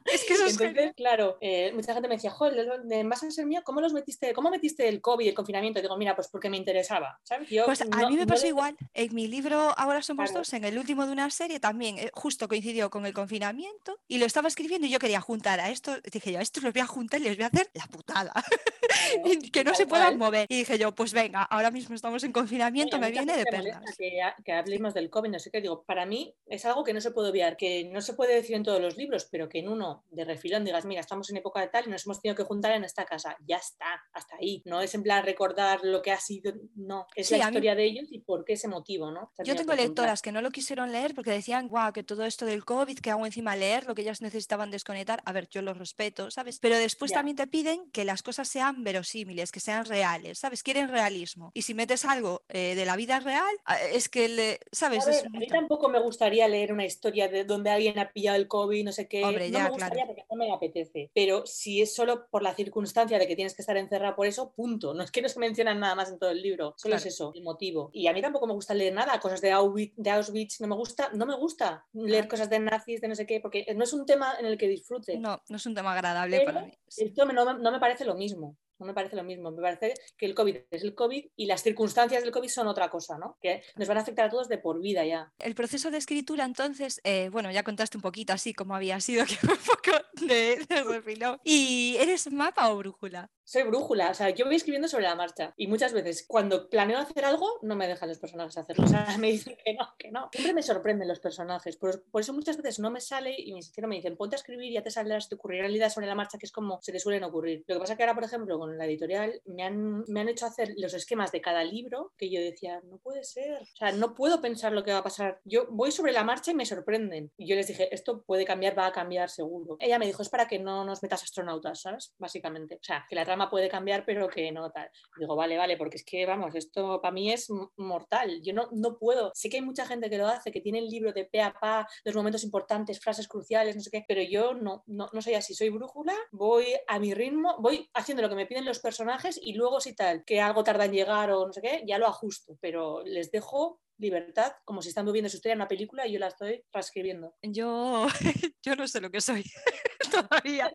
[0.06, 3.62] Es que eso es Entonces, claro, eh, mucha gente me decía, joder, de ser mío,
[3.64, 5.80] ¿cómo los metiste, cómo metiste el COVID y el confinamiento?
[5.80, 7.50] Y digo, mira, pues porque me interesaba, ¿sabes?
[7.50, 8.76] Yo Pues a mí me pasó igual.
[8.94, 10.42] En mi libro Ahora somos Claro.
[10.42, 14.18] dos, en el último de una serie también, eh, justo coincidió con el confinamiento y
[14.18, 16.00] lo estaba escribiendo y yo quería juntar a esto.
[16.12, 18.32] Dije yo, a estos los voy a juntar y les voy a hacer la putada.
[18.32, 20.18] Claro, que no se puedan cual.
[20.18, 20.46] mover.
[20.50, 23.98] Y dije yo, pues venga, ahora mismo estamos en confinamiento, Oye, me viene de perlas.
[23.98, 25.62] Que, que hablemos del COVID, no sé qué.
[25.62, 28.56] Digo, para mí es algo que no se puede obviar, que no se puede decir
[28.56, 31.60] en todos los libros, pero que en uno de refilón digas, mira, estamos en época
[31.62, 33.36] de tal y nos hemos tenido que juntar en esta casa.
[33.46, 34.62] Ya está, hasta ahí.
[34.66, 37.08] No es en plan recordar lo que ha sido, no.
[37.16, 39.32] Es Sí, la mí- historia de ellos y por qué ese motivo, ¿no?
[39.44, 42.64] Yo tengo lectoras que no lo quisieron leer porque decían, guau, que todo esto del
[42.66, 45.22] COVID, que hago encima leer, lo que ellas necesitaban desconectar.
[45.26, 46.60] A ver, yo los respeto, ¿sabes?
[46.60, 47.18] Pero después Ya.
[47.18, 50.64] también te piden que las cosas sean verosímiles, que sean reales, ¿sabes?
[50.64, 51.52] Quieren realismo.
[51.54, 53.54] Y si metes algo eh, de la vida real,
[53.92, 55.08] es que, le, ¿sabes?
[55.08, 58.12] A Es ver, a mí tampoco me gustaría leer una historia de donde alguien ha
[58.12, 59.24] pillado el COVID, no sé qué.
[59.24, 59.90] Hombre, no ya, me claro.
[59.90, 61.12] gustaría porque no me apetece.
[61.14, 64.52] Pero si es solo por la circunstancia de que tienes que estar encerrada por eso,
[64.52, 64.94] punto.
[64.94, 66.74] No es que no se mencionan nada más en todo el libro.
[66.78, 67.90] Solo es eso, el motivo.
[67.94, 70.76] Y a mí tampoco me gusta leer nada, cosas de Auschwitz, de Auschwitz no me
[70.76, 73.94] gusta, no me gusta leer cosas de nazis, de no sé qué, porque no es
[73.94, 75.18] un tema en el que disfrute.
[75.18, 76.72] No, no es un tema agradable Pero para mí.
[76.98, 78.58] Esto no me parece lo mismo.
[78.82, 79.52] No me parece lo mismo.
[79.52, 82.90] Me parece que el COVID es el COVID y las circunstancias del COVID son otra
[82.90, 83.38] cosa, ¿no?
[83.40, 85.32] Que nos van a afectar a todos de por vida ya.
[85.40, 89.26] El proceso de escritura, entonces, eh, bueno, ya contaste un poquito así como había sido,
[89.28, 91.40] que fue un poco de, de.
[91.44, 93.30] ¿Y eres mapa o brújula?
[93.44, 97.00] Soy brújula, o sea, yo voy escribiendo sobre la marcha y muchas veces cuando planeo
[97.00, 100.10] hacer algo no me dejan los personajes hacerlo, o sea, me dicen que no, que
[100.10, 100.30] no.
[100.32, 103.62] Siempre me sorprenden los personajes, por, por eso muchas veces no me sale y me
[103.62, 106.16] sincero me dicen, ponte a escribir y ya te saldrás, te ocurrirán ideas sobre la
[106.16, 107.66] marcha que es como se te suelen ocurrir.
[107.68, 110.94] Lo que pasa que ahora, por ejemplo, con la editorial me han, hecho hacer los
[110.94, 114.72] esquemas de cada libro que yo decía, no puede ser, o sea, no puedo pensar
[114.72, 115.40] lo que va a pasar.
[115.44, 117.32] Yo voy sobre la marcha y me sorprenden.
[117.38, 119.78] Y yo les dije, esto puede cambiar, va a cambiar seguro.
[119.80, 122.14] Ella me dijo, es para que no nos metas astronautas, ¿sabes?
[122.18, 122.76] Básicamente.
[122.76, 124.90] O sea, que la trama puede cambiar, pero que no tal.
[125.18, 128.42] Digo, vale, vale, porque es que, vamos, esto para mí es mortal.
[128.44, 129.32] Yo no, no puedo.
[129.34, 131.54] Sé que hay mucha gente que lo hace, que tiene el libro de pe a
[131.54, 135.36] pa, los momentos importantes, frases cruciales, no sé qué, pero yo no, no, no soy
[135.36, 135.54] así.
[135.54, 139.54] Soy brújula, voy a mi ritmo, voy haciendo lo que me piden los personajes y
[139.54, 142.58] luego si tal, que algo tarda en llegar o no sé qué, ya lo ajusto,
[142.62, 146.20] pero les dejo libertad, como si están viviendo su historia en una película y yo
[146.20, 147.36] la estoy transcribiendo.
[147.44, 148.08] Yo,
[148.64, 149.44] yo no sé lo que soy
[150.12, 150.74] todavía.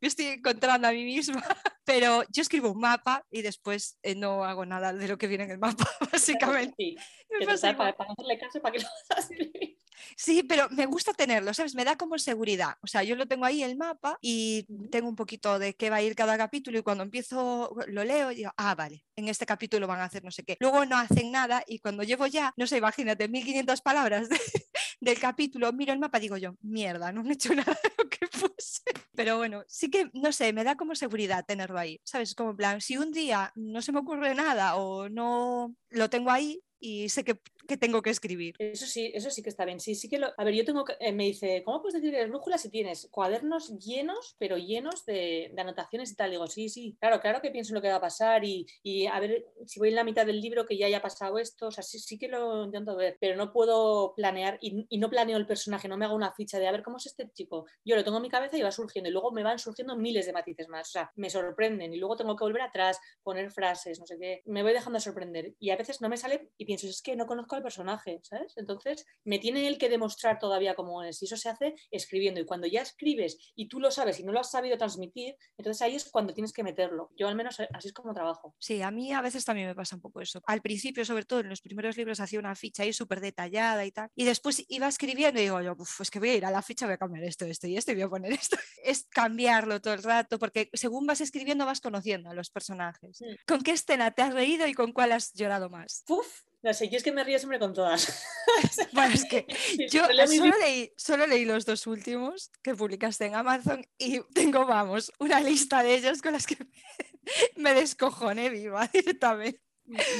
[0.00, 1.42] Me estoy encontrando a mí misma.
[1.84, 5.44] Pero yo escribo un mapa y después eh, no hago nada de lo que viene
[5.44, 6.74] en el mapa, básicamente.
[6.76, 6.96] Sí,
[7.38, 9.78] Me pasa para, para hacerle caso, para que lo vas a escribir.
[10.16, 11.74] Sí, pero me gusta tenerlo, ¿sabes?
[11.74, 12.74] Me da como seguridad.
[12.82, 15.96] O sea, yo lo tengo ahí el mapa y tengo un poquito de qué va
[15.96, 19.46] a ir cada capítulo y cuando empiezo lo leo y digo, ah, vale, en este
[19.46, 20.56] capítulo van a hacer no sé qué.
[20.60, 24.38] Luego no hacen nada y cuando llevo ya, no sé, imagínate, 1500 palabras de-
[25.00, 28.08] del capítulo, miro el mapa y digo yo, mierda, no han hecho nada de lo
[28.08, 28.82] que puse.
[29.14, 32.34] Pero bueno, sí que, no sé, me da como seguridad tenerlo ahí, ¿sabes?
[32.34, 36.30] Como en plan, si un día no se me ocurre nada o no lo tengo
[36.30, 38.54] ahí y sé que, que tengo que escribir.
[38.58, 39.80] Eso sí, eso sí que está bien.
[39.80, 40.32] Sí, sí que lo.
[40.36, 44.36] A ver, yo tengo eh, me dice, ¿cómo puedes decir brújula si tienes cuadernos llenos,
[44.38, 46.30] pero llenos de, de anotaciones y tal?
[46.30, 49.06] Digo, sí, sí, claro, claro que pienso en lo que va a pasar y, y
[49.06, 51.68] a ver si voy en la mitad del libro que ya haya pasado esto.
[51.68, 55.10] O sea, sí, sí que lo intento ver, pero no puedo planear y, y no
[55.10, 57.66] planeo el personaje, no me hago una ficha de a ver cómo es este chico.
[57.84, 60.26] Yo lo tengo en mi cabeza y va surgiendo y luego me van surgiendo miles
[60.26, 60.88] de matices más.
[60.88, 64.42] O sea, me sorprenden y luego tengo que volver atrás, poner frases, no sé qué.
[64.46, 67.26] Me voy dejando sorprender y a veces no me sale y pienso, es que no
[67.26, 68.54] conozco al personaje, ¿sabes?
[68.56, 72.46] Entonces me tiene él que demostrar todavía cómo es y eso se hace escribiendo y
[72.46, 75.94] cuando ya escribes y tú lo sabes y no lo has sabido transmitir, entonces ahí
[75.94, 77.10] es cuando tienes que meterlo.
[77.16, 78.54] Yo al menos así es como trabajo.
[78.58, 80.42] Sí, a mí a veces también me pasa un poco eso.
[80.46, 83.92] Al principio, sobre todo en los primeros libros, hacía una ficha ahí súper detallada y
[83.92, 84.10] tal.
[84.14, 86.62] Y después iba escribiendo y digo yo, "Uf, pues que voy a ir a la
[86.62, 88.56] ficha, voy a cambiar esto, esto y esto y voy a poner esto.
[88.82, 93.20] Es cambiarlo todo el rato, porque según vas escribiendo vas conociendo a los personajes.
[93.20, 93.34] Mm.
[93.46, 96.04] ¿Con qué escena te has reído y con cuál has llorado más?
[96.06, 96.42] ¡Puf!
[96.62, 98.22] No sé, yo es que me río siempre con todas.
[98.92, 99.44] Bueno, es que
[99.90, 100.06] yo
[100.38, 105.40] solo leí, solo leí los dos últimos que publicaste en Amazon y tengo, vamos, una
[105.40, 106.56] lista de ellos con las que
[107.56, 109.60] me descojoné viva directamente.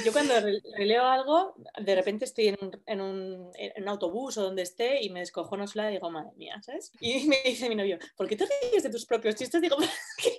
[0.05, 4.37] Yo cuando re- releo algo, de repente estoy en un, en un- en un autobús
[4.37, 6.91] o donde esté y me descojono sola y digo, madre mía, ¿sabes?
[7.01, 9.61] Y me dice mi novio, ¿por qué te ríes de tus propios chistes?
[9.61, 9.75] Digo,
[10.17, 10.37] que.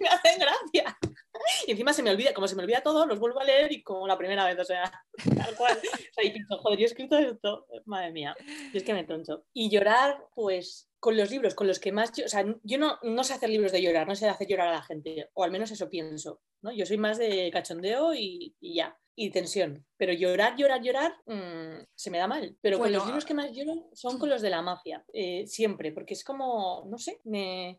[1.68, 3.82] Y encima se me olvida, como se me olvida todo, los vuelvo a leer y
[3.82, 4.90] como la primera vez, o sea,
[5.36, 5.76] tal cual.
[5.76, 8.34] O sea, y pienso, joder, yo he escrito esto, madre mía,
[8.72, 9.44] y es que me troncho.
[9.52, 12.98] Y llorar, pues, con los libros, con los que más, yo, o sea, yo no,
[13.02, 15.50] no sé hacer libros de llorar, no sé hacer llorar a la gente, o al
[15.50, 16.72] menos eso pienso, ¿no?
[16.72, 18.98] Yo soy más de cachondeo y, y ya.
[19.18, 19.84] Y tensión.
[19.96, 22.56] Pero llorar, llorar, llorar, mm, se me da mal.
[22.60, 25.90] Pero con los libros que más lloro son con los de la mafia, eh, siempre,
[25.90, 27.20] porque es como, no sé,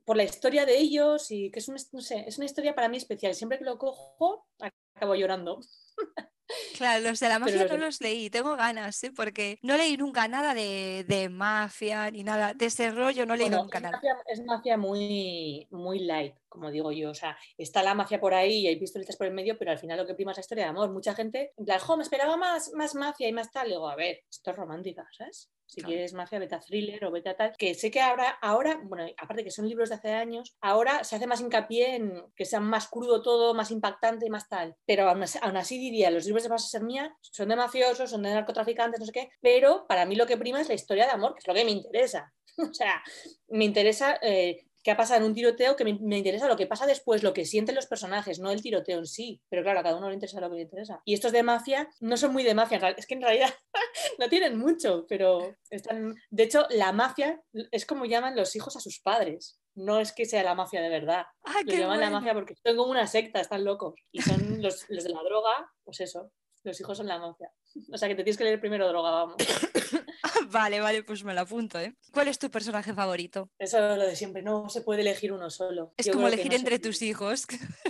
[0.03, 2.97] por la historia de ellos y que es, no sé, es una historia para mí
[2.97, 3.33] especial.
[3.33, 4.45] Siempre que lo cojo,
[4.95, 5.61] acabo llorando.
[6.77, 9.11] Claro, los de la mafia no los leí, tengo ganas, ¿eh?
[9.15, 13.79] porque no leí nunca nada de, mafia ni nada de ese rollo, no leí nunca
[13.79, 14.01] nada.
[14.27, 17.11] es mafia muy, muy light, como digo yo.
[17.11, 19.77] O sea, está la mafia por ahí y hay pistolitas por el medio, pero al
[19.77, 20.91] final lo que prima es la historia de amor.
[20.91, 23.69] Mucha gente, en plan, me esperaba más, más mafia y más tal.
[23.69, 25.49] Le digo, a ver, esto es romántica, ¿sabes?
[25.69, 27.53] Si quieres mafia, vete a thriller o vete a tal.
[27.55, 31.15] Que sé que ahora, ahora, bueno, aparte que son libros de hace años, ahora se
[31.15, 34.75] hace más hincapié en que sea más crudo todo, más impactante y más tal.
[34.87, 38.33] Pero aún así, diría, los libros de Base Ser Mía son de mafiosos, son de
[38.33, 39.29] narcotraficantes, no sé qué.
[39.41, 41.65] Pero para mí lo que prima es la historia de amor, que es lo que
[41.65, 42.33] me interesa.
[42.57, 43.03] o sea,
[43.49, 46.85] me interesa eh, qué ha pasado en un tiroteo, que me, interesa lo que pasa
[46.85, 49.41] después, lo que sienten los personajes, no el tiroteo en sí.
[49.49, 51.01] Pero claro, a cada uno le interesa lo que le interesa.
[51.05, 53.53] Y estos de mafia no son muy de mafia, es que en realidad
[54.19, 56.15] no tienen mucho, pero están...
[56.29, 59.59] De hecho, la mafia es como llaman los hijos a sus padres.
[59.75, 61.25] No es que sea la mafia de verdad.
[61.43, 63.95] Ah, lo llaman la mafia porque son como una secta, están locos.
[64.11, 66.31] Y son los, los de la droga, pues eso,
[66.63, 67.51] los hijos son la mafia.
[67.93, 69.37] O sea que te tienes que leer primero droga, vamos.
[70.49, 71.95] vale, vale, pues me lo apunto, ¿eh?
[72.11, 73.49] ¿Cuál es tu personaje favorito?
[73.59, 75.93] Eso es lo de siempre, no se puede elegir uno solo.
[75.97, 77.45] Es como elegir entre tus hijos.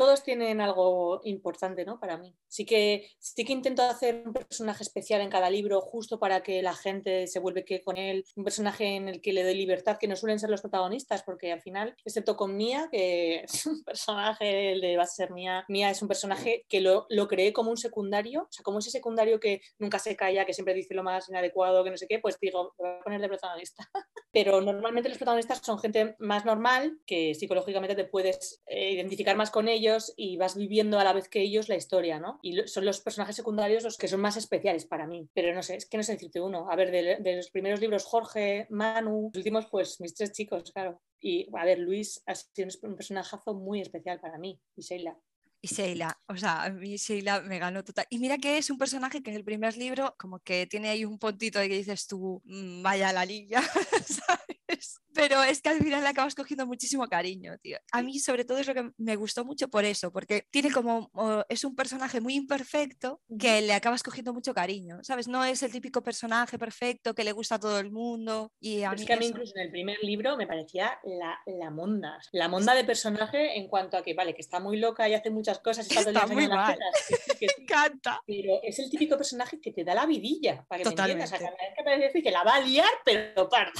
[0.00, 2.00] Todos tienen algo importante, ¿no?
[2.00, 2.34] Para mí.
[2.48, 6.62] Sí que, sí que intento hacer un personaje especial en cada libro justo para que
[6.62, 9.98] la gente se vuelve que con él, un personaje en el que le doy libertad,
[9.98, 13.84] que no suelen ser los protagonistas, porque al final, excepto con Mía, que es un
[13.84, 17.52] personaje, el de va a ser Mía, Mía es un personaje que lo, lo creé
[17.52, 20.94] como un secundario, o sea, como ese secundario que nunca se calla, que siempre dice
[20.94, 23.86] lo más inadecuado, que no sé qué, pues digo, voy a poner de protagonista.
[24.32, 29.50] Pero normalmente los protagonistas son gente más normal, que psicológicamente te puedes eh, identificar más
[29.50, 32.38] con ellos y vas viviendo a la vez que ellos la historia, ¿no?
[32.42, 35.28] Y son los personajes secundarios los que son más especiales para mí.
[35.34, 36.70] Pero no sé, es que no sé decirte uno.
[36.70, 41.00] A ver, de, los primeros libros, Jorge, Manu, los últimos, pues mis tres chicos, claro.
[41.20, 45.18] Y a ver, Luis ha sido un personajazo muy especial para mí, y Sheila.
[45.62, 48.06] Y Sheila, o sea, a mí Sheila me ganó total.
[48.10, 51.04] Y mira que es un personaje que en el primer libro como que tiene ahí
[51.04, 53.60] un puntito de que dices tú, mm, vaya la niña,
[54.06, 55.00] ¿sabes?
[55.14, 57.78] pero es que al final le acabas cogiendo muchísimo cariño, tío.
[57.92, 61.10] A mí sobre todo es lo que me gustó mucho por eso, porque tiene como,
[61.48, 65.28] es un personaje muy imperfecto que le acabas cogiendo mucho cariño, ¿sabes?
[65.28, 68.52] No es el típico personaje perfecto que le gusta a todo el mundo.
[68.60, 71.70] Y a es que a mí incluso en el primer libro me parecía la, la
[71.70, 75.14] monda, la monda de personaje en cuanto a que, vale, que está muy loca y
[75.14, 75.90] hace muchas cosas.
[75.90, 76.78] Y está, muy mal.
[77.40, 78.22] me encanta.
[78.26, 81.18] Pero es el típico personaje que te da la vidilla, para que Totalmente.
[81.18, 81.56] me entiendas.
[81.76, 83.72] O sea, que, que la va a liar, pero parda.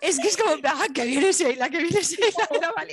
[0.00, 0.56] Es que es como
[0.94, 2.48] que viene Sheila, que viene Sheila,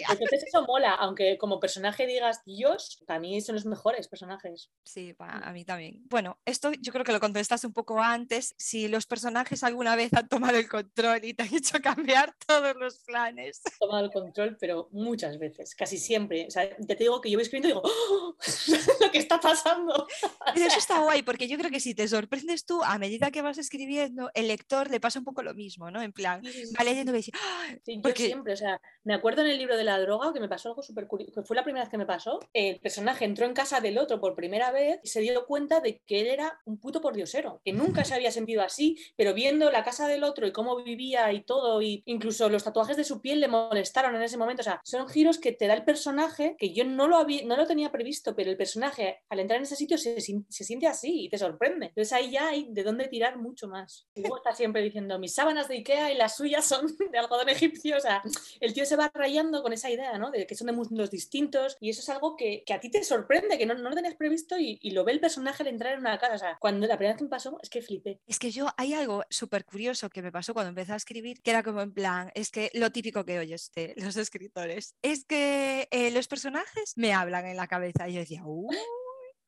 [0.10, 4.72] Entonces eso mola, aunque como personaje digas Dios, para mí son los mejores personajes.
[4.84, 6.02] Sí, a mí también.
[6.10, 10.13] Bueno, esto yo creo que lo contestaste un poco antes, si los personajes alguna vez
[10.13, 13.62] han tomado el control y te han hecho cambiar todos los planes.
[13.80, 16.48] Tomado el control, pero muchas veces, casi siempre.
[16.48, 18.22] O sea, ya te digo que yo voy escribiendo y digo, ¡Oh!
[19.01, 20.07] lo que está pasando.
[20.55, 23.57] eso está guay, porque yo creo que si te sorprendes tú, a medida que vas
[23.57, 26.01] escribiendo, el lector le pasa un poco lo mismo, ¿no?
[26.01, 26.41] En plan,
[26.79, 27.67] va leyendo y dice, ¡Ah!
[28.15, 30.83] siempre, o sea, me acuerdo en el libro de la droga que me pasó algo
[30.83, 33.81] súper curioso, que fue la primera vez que me pasó, el personaje entró en casa
[33.81, 37.01] del otro por primera vez y se dio cuenta de que él era un puto
[37.01, 40.81] pordiosero, que nunca se había sentido así, pero viendo la casa del otro y cómo
[40.83, 44.62] vivía y todo, y incluso los tatuajes de su piel le molestaron en ese momento,
[44.62, 47.57] o sea, son giros que te da el personaje que yo no lo, había, no
[47.57, 51.26] lo tenía previsto, pero el personaje al entrar en ese sitio se, se siente así
[51.26, 51.88] y te sorprende.
[51.88, 54.08] Entonces ahí ya hay de dónde tirar mucho más.
[54.15, 57.49] Y luego está siempre diciendo, mis sábanas de Ikea y las suyas son de algodón
[57.49, 58.21] egipcio, o sea,
[58.60, 60.32] el tío se va rayando con esa idea, ¿no?
[60.32, 63.58] De que son de mundos distintos y eso es algo que, a ti te sorprende,
[63.58, 66.19] que no, no lo tenías previsto y, lo ve el personaje al entrar en una
[66.19, 66.36] casa.
[66.36, 68.19] O sea, cuando la primera vez que me pasó, es que flipé.
[68.28, 71.49] Es que yo, hay algo súper curioso que me pasó cuando empecé a escribir, que
[71.49, 75.88] era como en plan, es que lo típico que oyes de los escritores, es que
[75.89, 78.70] eh, los personajes me hablan en la cabeza y yo decía, ¡uh!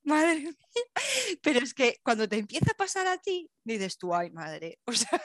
[0.06, 0.56] Madre mía.
[1.42, 4.94] Pero es que cuando te empieza a pasar a ti, dices tú, ay madre, o
[4.94, 5.22] sea,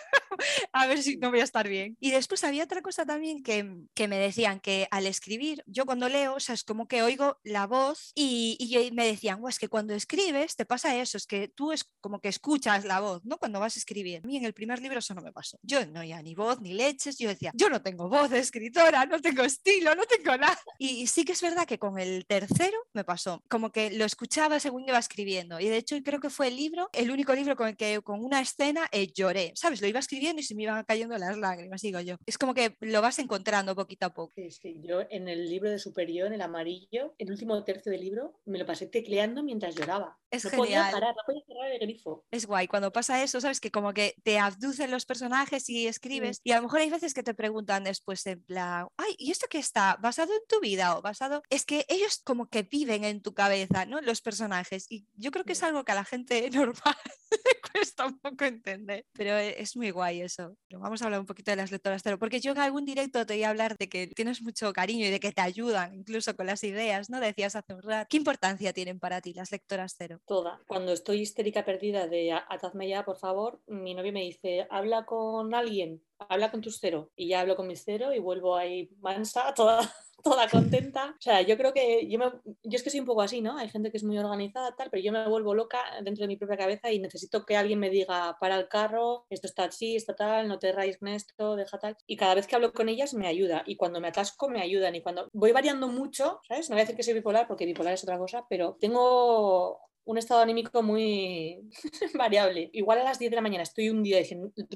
[0.73, 1.97] a ver si no voy a estar bien.
[2.01, 6.09] Y después había otra cosa también que, que me decían que al escribir, yo cuando
[6.09, 9.69] leo, o sea, es como que oigo la voz y, y me decían, es que
[9.69, 13.39] cuando escribes te pasa eso, es que tú es como que escuchas la voz, ¿no?
[13.39, 14.21] Cuando vas a escribir.
[14.25, 15.59] A mí en el primer libro eso no me pasó.
[15.63, 19.07] Yo no ya ni voz ni leches, yo decía, yo no tengo voz de escritora,
[19.07, 20.59] no tengo estilo, no tengo nada.
[20.79, 24.65] Y sí que es verdad que con el tercero me pasó, como que lo escuchabas
[24.71, 25.59] según iba escribiendo.
[25.59, 28.25] Y de hecho creo que fue el libro, el único libro con el que con
[28.25, 29.81] una escena eh, lloré, ¿sabes?
[29.81, 32.17] Lo iba escribiendo y se me iban cayendo las lágrimas, digo yo.
[32.25, 34.33] Es como que lo vas encontrando poquito a poco.
[34.37, 34.77] Sí, sí.
[34.85, 38.59] Yo en el libro de Superior, en el amarillo, el último tercio del libro, me
[38.59, 40.17] lo pasé tecleando mientras lloraba.
[40.31, 40.85] Es no genial.
[40.85, 42.25] podía parar, no podía cerrar el grifo.
[42.31, 43.59] Es guay, cuando pasa eso, ¿sabes?
[43.59, 47.13] Que como que te abducen los personajes y escribes y a lo mejor hay veces
[47.13, 49.99] que te preguntan después en plan, ay, ¿y esto qué está?
[50.01, 51.43] ¿Basado en tu vida o basado?
[51.51, 54.01] Es que ellos como que viven en tu cabeza, ¿no?
[54.01, 54.60] Los personajes
[54.91, 56.95] y yo creo que es algo que a la gente normal
[57.31, 60.57] le cuesta un poco entender, pero e, es muy guay eso.
[60.69, 63.25] Pero vamos a hablar un poquito de las lectoras cero, porque yo en algún directo
[63.27, 66.35] te voy a hablar de que tienes mucho cariño y de que te ayudan incluso
[66.37, 67.21] con las ideas, ¿no?
[67.21, 68.07] Decías hace un rato.
[68.11, 70.21] ¿Qué importancia tienen para ti las lectoras cero?
[70.27, 70.63] Toda.
[70.67, 75.05] Cuando estoy histérica perdida de "A- atadme ya, por favor, mi novio me dice, habla
[75.05, 77.11] con alguien, habla con tus cero.
[77.17, 79.81] Y ya hablo con mis cero y vuelvo ahí mansa, toda,
[80.23, 81.15] toda contenta.
[81.19, 83.57] O sea, yo creo que yo, me, yo es que soy un poco así, ¿no?
[83.57, 86.37] Hay gente que es muy organizada, tal, pero yo me vuelvo loca dentro de mi
[86.37, 90.15] propia cabeza y necesito que alguien me diga, para el carro, esto está así, esto
[90.15, 91.97] tal, no te rayes con esto, deja tal.
[92.07, 93.63] Y cada vez que hablo con ellas me ayuda.
[93.67, 94.95] Y cuando me atasco me ayudan.
[94.95, 96.71] Y cuando voy variando mucho, ¿sabes?
[96.71, 100.19] No voy a decir que soy bipolar porque bipolar es otra cosa, pero tengo un
[100.19, 101.69] estado anímico muy
[102.15, 102.71] variable.
[102.73, 104.19] Igual a las 10 de la mañana estoy un día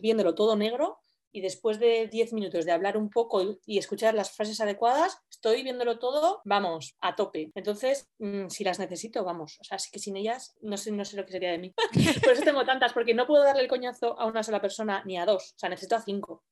[0.01, 1.01] viéndolo todo negro
[1.35, 5.65] y después de 10 minutos de hablar un poco y- escuchar las frases adecuadas, estoy
[5.65, 7.51] viéndolo todo, vamos, a tope.
[7.57, 9.59] Entonces, mm, si las necesito, vamos.
[9.61, 11.75] O sea, que sin ellas no sé, no sé lo que sería de mí.
[12.25, 15.19] Por eso tengo tantas, porque no puedo darle el coñazo a una sola persona ni
[15.19, 15.55] a dos.
[15.57, 16.45] O sea, necesito a cinco.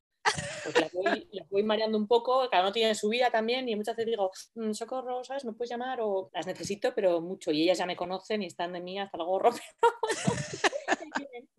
[0.65, 3.97] Porque las voy, las mareando un poco, cada uno tiene su vida también y muchas
[3.97, 5.45] veces digo, "Mm, socorro, ¿sabes?
[5.45, 6.01] ¿Me puedes llamar?
[6.01, 7.51] O las necesito, pero mucho.
[7.53, 9.51] Y ellas ya me conocen y están de mí hasta el gorro.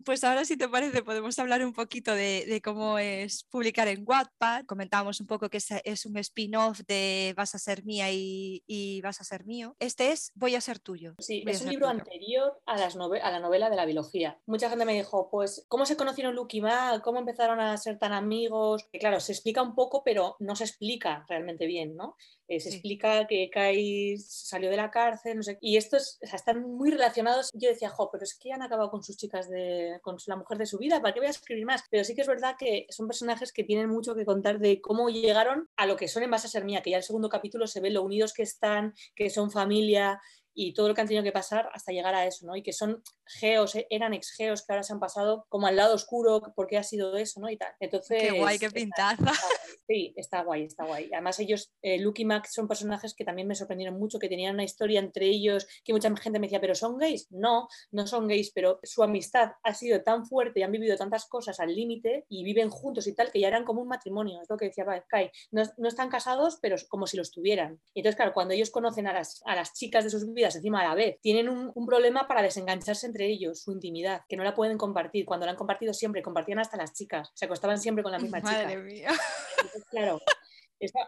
[0.04, 4.04] Pues ahora, si te parece, podemos hablar un poquito de, de cómo es publicar en
[4.06, 4.66] Wattpad.
[4.66, 9.00] Comentábamos un poco que es, es un spin-off de Vas a ser mía y, y
[9.00, 9.76] Vas a ser mío.
[9.78, 11.14] Este es Voy a ser tuyo.
[11.18, 11.98] Sí, Voy es un libro tuyo.
[12.00, 14.38] anterior a, las a la novela de la biología.
[14.46, 17.00] Mucha gente me dijo, pues, ¿cómo se conocieron Luke y Mac?
[17.02, 18.86] ¿Cómo empezaron a ser tan amigos?
[18.92, 22.16] Que claro, se explica un poco, pero no se explica realmente bien, ¿no?
[22.48, 22.76] Eh, se Sí.
[22.76, 25.56] explica que Kai salió de la cárcel, no sé.
[25.60, 27.50] Y estos o sea, están muy relacionados.
[27.54, 30.58] Yo decía, jo, pero es que han acabado con sus chicas, de, con la mujer
[30.58, 31.82] de su vida, ¿para qué voy a escribir más?
[31.90, 35.08] Pero sí que es verdad que son personajes que tienen mucho que contar de cómo
[35.08, 37.66] llegaron a lo que son en base a ser mía, que ya el segundo capítulo
[37.66, 40.20] se ve lo unidos que están, que son familia
[40.56, 42.54] y todo lo que han tenido que pasar hasta llegar a eso, ¿no?
[42.54, 45.76] Y que son geos, eh, eran ex geos que ahora se han pasado como al
[45.76, 47.50] lado oscuro, ¿por qué ha sido eso, ¿no?
[47.50, 47.72] Y tal.
[47.80, 49.14] Entonces, Qué guay, qué pintaza.
[49.14, 49.32] está.
[49.86, 51.10] Sí, está guay, está guay.
[51.12, 54.54] Además ellos, eh, Luke y Max son personajes que también me sorprendieron mucho, que tenían
[54.54, 57.26] una historia entre ellos, que mucha gente me decía, pero son gays.
[57.30, 61.26] No, no son gays, pero su amistad ha sido tan fuerte y han vivido tantas
[61.26, 64.48] cosas al límite y viven juntos y tal, que ya eran como un matrimonio, es
[64.48, 65.30] lo que decía Kai.
[65.50, 67.78] No, no están casados, pero como si lo estuvieran.
[67.92, 70.80] Y entonces, claro, cuando ellos conocen a las, a las chicas de sus vidas encima
[70.80, 74.42] a la vez, tienen un, un problema para desengancharse entre ellos, su intimidad, que no
[74.42, 75.24] la pueden compartir.
[75.24, 78.40] Cuando la han compartido siempre, compartían hasta las chicas, se acostaban siempre con la misma
[78.40, 78.64] chica.
[78.64, 79.10] Madre mía.
[79.56, 80.20] Entonces, claro,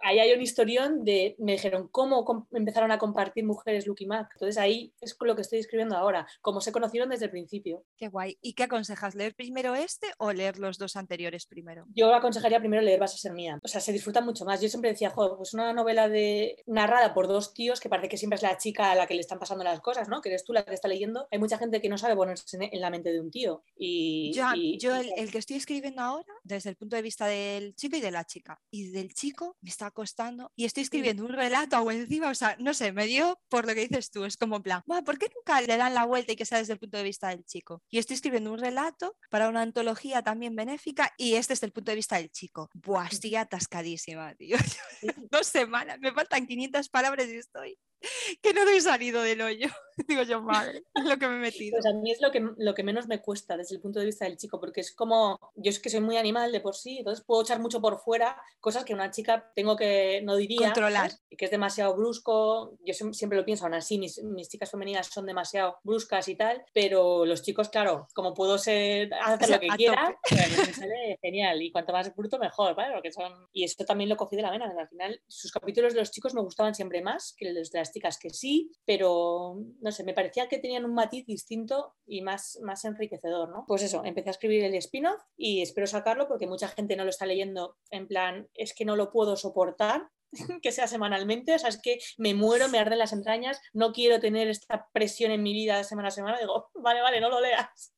[0.02, 4.28] ahí hay un historión de, me dijeron, ¿cómo empezaron a compartir mujeres Luke y Mac?
[4.34, 7.84] Entonces ahí es lo que estoy escribiendo ahora, cómo se conocieron desde el principio.
[7.96, 8.38] Qué guay.
[8.40, 9.14] ¿Y qué aconsejas?
[9.14, 11.84] ¿Leer primero este o leer los dos anteriores primero?
[11.94, 13.58] Yo aconsejaría primero leer Vas a ser mía.
[13.62, 14.60] O sea, se disfruta mucho más.
[14.60, 18.16] Yo siempre decía, joder, pues una novela de narrada por dos tíos que parece que
[18.16, 20.20] siempre es la chica a la que le están pasando las cosas, ¿no?
[20.22, 21.28] Que eres tú la que está leyendo.
[21.30, 23.62] Hay mucha gente que no sabe ponerse en- la mente de un tío.
[23.76, 27.26] Y, Yo, y- yo el, el que estoy escribiendo ahora, desde el punto de vista
[27.26, 31.24] del chico y de la chica, y del chico me está costando, y estoy escribiendo
[31.24, 34.24] un relato o encima, o sea, no sé, me dio por lo que dices tú,
[34.24, 36.58] es como en plan, "Buah, ¿por qué nunca le dan la vuelta y que sea
[36.58, 37.82] desde el punto de vista del chico?
[37.90, 41.90] Y estoy escribiendo un relato para una antología también benéfica y este es el punto
[41.92, 42.70] de vista del chico.
[42.74, 44.56] Buah, estoy atascadísima, tío.
[45.30, 47.78] Dos semanas, me faltan 500 palabras y estoy
[48.42, 49.68] que no doy salido del hoyo.
[50.08, 51.78] Digo yo, madre, es lo que me he metido.
[51.78, 54.04] Pues a mí es lo que, lo que menos me cuesta desde el punto de
[54.04, 56.98] vista del chico, porque es como, yo es que soy muy animal de por sí,
[56.98, 61.12] entonces puedo echar mucho por fuera cosas que una chica tengo que, no diría, Controlar.
[61.30, 65.06] que es demasiado brusco, yo siem- siempre lo pienso, aún así mis, mis chicas femeninas
[65.06, 69.56] son demasiado bruscas y tal, pero los chicos, claro, como puedo ser, hacer O sea,
[69.56, 72.92] lo que quiera, pues me sale genial, y cuanto más bruto mejor, ¿vale?
[72.92, 73.32] Porque son...
[73.52, 76.34] Y esto también lo cogí de la vena, al final sus capítulos de los chicos
[76.34, 80.48] me gustaban siempre más que los de las que sí, pero no sé, me parecía
[80.48, 83.64] que tenían un matiz distinto y más, más enriquecedor, ¿no?
[83.66, 87.10] Pues eso, empecé a escribir el spin-off y espero sacarlo porque mucha gente no lo
[87.10, 90.10] está leyendo en plan, es que no lo puedo soportar
[90.62, 94.20] que sea semanalmente, o sea, es que me muero, me arden las entrañas, no quiero
[94.20, 97.92] tener esta presión en mi vida semana a semana, digo, vale, vale, no lo leas.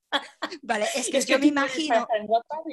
[0.61, 2.07] Vale, es que es yo me imagino,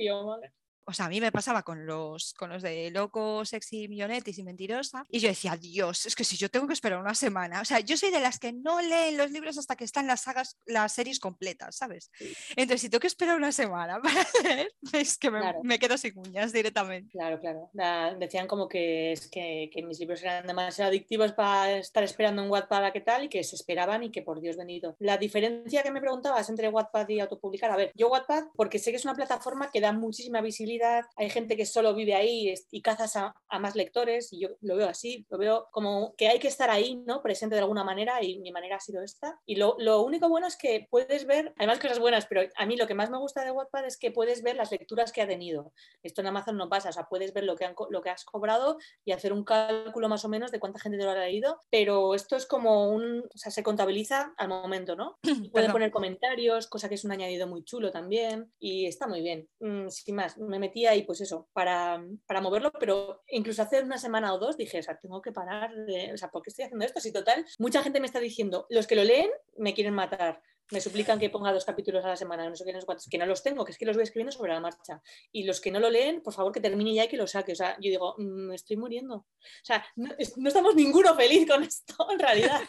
[0.00, 0.52] yo, vale.
[0.86, 4.44] O sea, a mí me pasaba con los, con los de Loco, Sexy, Millonetis y
[4.44, 7.64] Mentirosa, y yo decía, Dios, es que si yo tengo que esperar una semana, o
[7.64, 10.58] sea, yo soy de las que no leen los libros hasta que están las sagas,
[10.64, 12.10] las series completas, ¿sabes?
[12.50, 16.52] Entonces, si tengo que esperar una semana para leer, es que me, quedo sin uñas
[16.52, 17.10] directamente.
[17.10, 17.70] Claro, claro.
[18.18, 22.50] decían como que, es que, que, mis libros eran demasiado adictivos para estar esperando en
[22.50, 24.96] Wattpad a qué tal y que se esperaban y que por Dios bendito.
[24.98, 28.90] La diferencia que me preguntabas entre Wattpad y autopublicar, a ver, yo Wattpad, porque sé
[28.90, 30.75] que es una plataforma que da muchísima visibilidad,
[31.16, 34.88] hay gente que solo vive ahí y cazas a, más lectores y yo lo veo
[34.88, 37.22] así, lo veo como que hay que estar ahí, ¿no?
[37.22, 39.40] Presente de alguna manera y mi manera ha sido esta.
[39.46, 42.76] Y lo, lo único bueno es que puedes ver, además cosas buenas, pero a mí
[42.76, 45.26] lo que más me gusta de Wattpad es que puedes ver las lecturas que ha
[45.26, 45.72] tenido.
[46.02, 48.78] Esto en Amazon no pasa, o sea, puedes ver lo que, lo que has cobrado
[49.04, 52.14] y hacer un cálculo más o menos de cuánta gente te lo ha leído, pero
[52.14, 55.18] esto es como un, o sea, se contabiliza al momento, ¿no?
[55.52, 59.48] Pueden poner comentarios, cosa que es un añadido muy chulo también y está muy bien.
[59.60, 63.98] Mm, sin más, me metí ahí pues eso, para, para moverlo, pero incluso hace una
[63.98, 66.64] semana o dos dije, o sea, tengo que parar de, o sea, ¿por qué estoy
[66.64, 67.00] haciendo esto?
[67.00, 70.80] Si total, mucha gente me está diciendo, los que lo leen me quieren matar me
[70.80, 73.18] suplican que ponga dos capítulos a la semana, no sé qué, no sé cuántos, que
[73.18, 75.00] no los tengo, que es que los voy escribiendo sobre la marcha.
[75.30, 77.52] Y los que no lo leen, por favor, que termine ya y que lo saque.
[77.52, 79.14] O sea, yo digo, mm, me estoy muriendo.
[79.16, 79.26] O
[79.62, 82.60] sea, no, estamos ninguno feliz con esto, en realidad.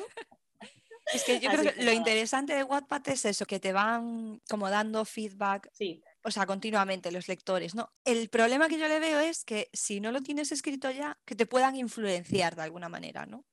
[1.14, 4.70] Es que yo creo que, lo interesante de Wattpad es eso, que te van como
[4.70, 5.70] dando feedback.
[5.74, 6.04] Sí.
[6.28, 7.94] O sea, continuamente los lectores, ¿no?
[8.04, 11.36] El problema que yo le veo es que si no lo tienes escrito ya, que
[11.36, 13.46] te puedan influenciar de alguna manera, ¿no?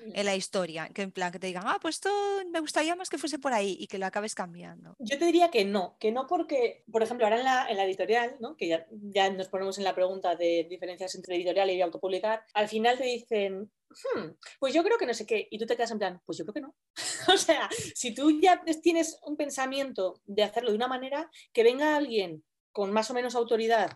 [0.00, 2.10] En la historia, que en plan que te digan, ah, pues esto
[2.50, 4.96] me gustaría más que fuese por ahí y que lo acabes cambiando.
[4.98, 7.84] Yo te diría que no, que no porque, por ejemplo, ahora en la, en la
[7.84, 8.56] editorial, ¿no?
[8.56, 12.68] que ya, ya, nos ponemos en la pregunta de diferencias entre editorial y autopublicar, al
[12.68, 15.90] final te dicen, hmm, pues yo creo que no sé qué, y tú te quedas
[15.90, 16.74] en plan, pues yo creo que no.
[17.34, 21.96] o sea, si tú ya tienes un pensamiento de hacerlo de una manera, que venga
[21.96, 23.90] alguien con más o menos autoridad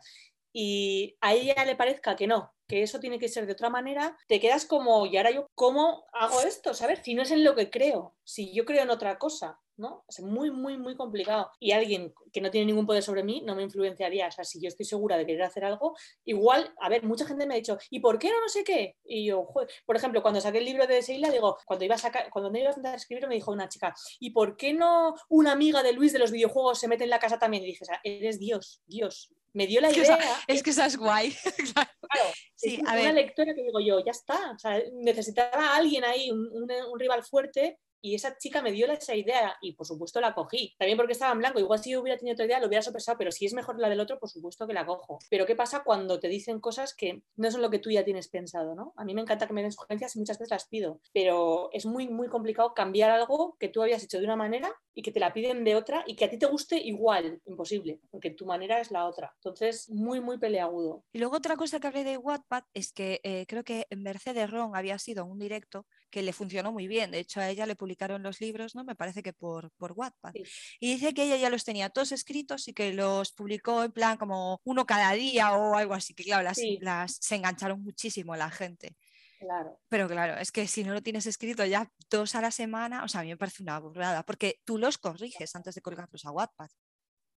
[0.54, 4.16] y a ella le parezca que no, que eso tiene que ser de otra manera,
[4.28, 6.72] te quedas como, ¿y ahora yo cómo hago esto?
[6.72, 7.00] ¿Sabes?
[7.02, 9.60] Si no es en lo que creo, si yo creo en otra cosa.
[9.76, 10.04] ¿no?
[10.08, 11.50] Es muy, muy, muy complicado.
[11.58, 14.28] Y alguien que no tiene ningún poder sobre mí no me influenciaría.
[14.28, 17.46] O sea, si yo estoy segura de querer hacer algo, igual, a ver, mucha gente
[17.46, 18.96] me ha dicho, ¿y por qué no no sé qué?
[19.04, 19.48] Y yo,
[19.86, 22.70] por ejemplo, cuando saqué el libro de Seila, digo, cuando iba a sacar, cuando iba
[22.70, 26.18] a escribir, me dijo una chica, ¿y por qué no una amiga de Luis de
[26.18, 27.64] los videojuegos se mete en la casa también?
[27.64, 30.18] Y dije, eres Dios, Dios, me dio la idea.
[30.46, 31.34] es que esa es guay.
[31.72, 31.90] claro,
[32.54, 34.52] sí, a una lectora que digo yo, ya está.
[34.52, 38.86] O sea, necesitaba a alguien ahí, un, un, rival fuerte, y esa chica me dio
[38.92, 40.74] esa idea y por supuesto la cogí.
[40.78, 41.58] También porque estaba en blanco.
[41.58, 43.88] Igual si yo hubiera tenido otra idea lo hubiera sopesado, pero si es mejor la
[43.88, 45.20] del otro, por supuesto que la cojo.
[45.30, 48.28] Pero ¿qué pasa cuando te dicen cosas que no son lo que tú ya tienes
[48.28, 48.74] pensado?
[48.74, 48.92] ¿no?
[48.96, 51.86] A mí me encanta que me den sugerencias y muchas veces las pido, pero es
[51.86, 55.18] muy, muy complicado cambiar algo que tú habías hecho de una manera y que te
[55.18, 57.40] la piden de otra y que a ti te guste igual.
[57.46, 59.32] Imposible, porque tu manera es la otra.
[59.36, 61.04] Entonces, muy, muy peleagudo.
[61.10, 64.76] Y luego otra cosa que hablé de Wattpad es que eh, creo que Mercedes Ron
[64.76, 67.10] había sido un directo que le funcionó muy bien.
[67.10, 68.84] De hecho, a ella le publicaron los libros, ¿no?
[68.84, 70.32] Me parece que por, por Wattpad.
[70.78, 74.16] Y dice que ella ya los tenía todos escritos y que los publicó en plan
[74.16, 76.14] como uno cada día o algo así.
[76.14, 78.94] Que claro, las, las se engancharon muchísimo la gente.
[79.40, 79.80] Claro.
[79.88, 83.08] Pero claro, es que si no lo tienes escrito ya dos a la semana, o
[83.08, 86.30] sea, a mí me parece una burrada, porque tú los corriges antes de colgarlos a
[86.30, 86.70] Wattpad.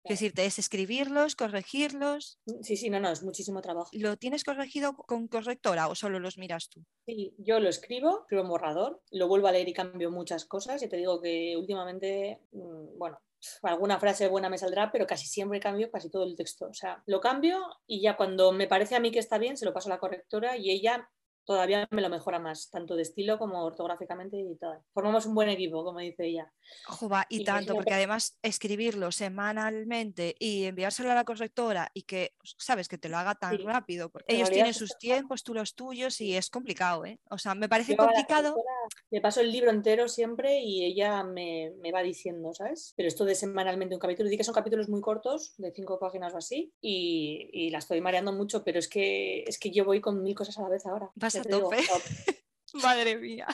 [0.05, 2.39] Es decirte, es escribirlos, corregirlos.
[2.45, 3.89] Mm, sí, sí, no, no, es muchísimo trabajo.
[3.93, 6.85] ¿Lo tienes corregido con correctora o solo los miras tú?
[7.07, 10.83] Sí, yo lo escribo, escribo en borrador, lo vuelvo a leer y cambio muchas cosas.
[10.83, 13.19] Y te digo que últimamente, mm, bueno,
[13.63, 16.67] alguna frase buena me saldrá, pero casi siempre cambio casi todo el texto.
[16.67, 19.65] O sea, lo cambio y ya cuando me parece a mí que está bien, se
[19.65, 21.11] lo paso a la correctora y ella
[21.45, 24.83] todavía me lo mejora más, tanto de estilo como ortográficamente y todo.
[24.93, 26.53] Formamos un buen equipo, como dice ella.
[26.87, 32.89] Joba, y, tanto, porque además escribirlo semanalmente y enviárselo a la correctora y que, sabes,
[32.89, 36.37] que te lo haga tan rápido, porque ellos tienen sus tiempos, tú los tuyos y
[36.37, 37.21] es complicado, ¿eh?
[37.31, 38.57] O sea, me parece complicado.
[39.11, 42.95] Le paso el libro entero siempre y ella me, me, va diciendo, ¿sabes?
[42.97, 46.35] Pero esto de semanalmente un capítulo, di que son capítulos muy cortos, de cinco páginas
[46.35, 50.01] o así, y, y la estoy mareando mucho, pero es que, es que yo voy
[50.01, 51.11] con mil cosas a la vez ahora.
[51.37, 51.75] A tope.
[52.83, 53.47] Madre mía.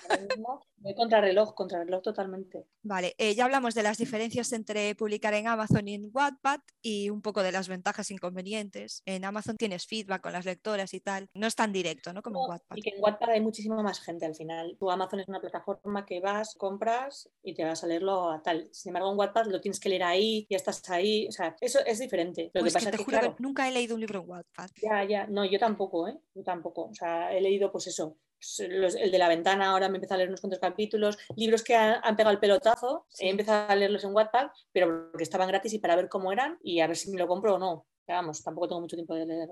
[0.78, 2.64] Voy contrarreloj, contrarreloj totalmente.
[2.82, 7.10] Vale, eh, ya hablamos de las diferencias entre publicar en Amazon y en Wattpad y
[7.10, 9.02] un poco de las ventajas e inconvenientes.
[9.04, 11.28] En Amazon tienes feedback con las lectoras y tal.
[11.34, 12.22] No es tan directo, ¿no?
[12.22, 12.76] Como en Wattpad.
[12.76, 14.76] Y que en Wattpad hay muchísima más gente al final.
[14.78, 18.68] Tu Amazon es una plataforma que vas, compras y te vas a leerlo a tal.
[18.72, 21.28] Sin embargo, en Wattpad lo tienes que leer ahí, ya estás ahí.
[21.28, 22.50] O sea, eso es diferente.
[22.54, 24.70] Lo que pasa es que, juro que nunca he leído un libro en Wattpad.
[24.80, 25.26] Ya, ya.
[25.26, 26.18] No, yo tampoco, ¿eh?
[26.34, 26.86] Yo tampoco.
[26.86, 30.18] O sea, he leído pues eso, pues, el de la ventana, ahora me empezado a
[30.18, 34.14] leer unos cuantos capítulos, libros que han, pegado el pelotazo, he empezado a leerlos en
[34.14, 37.18] Wattpad, pero porque estaban gratis y para ver cómo eran y a ver si me
[37.18, 37.86] lo compro o no.
[38.06, 39.48] Vamos, tampoco tengo mucho tiempo de leer.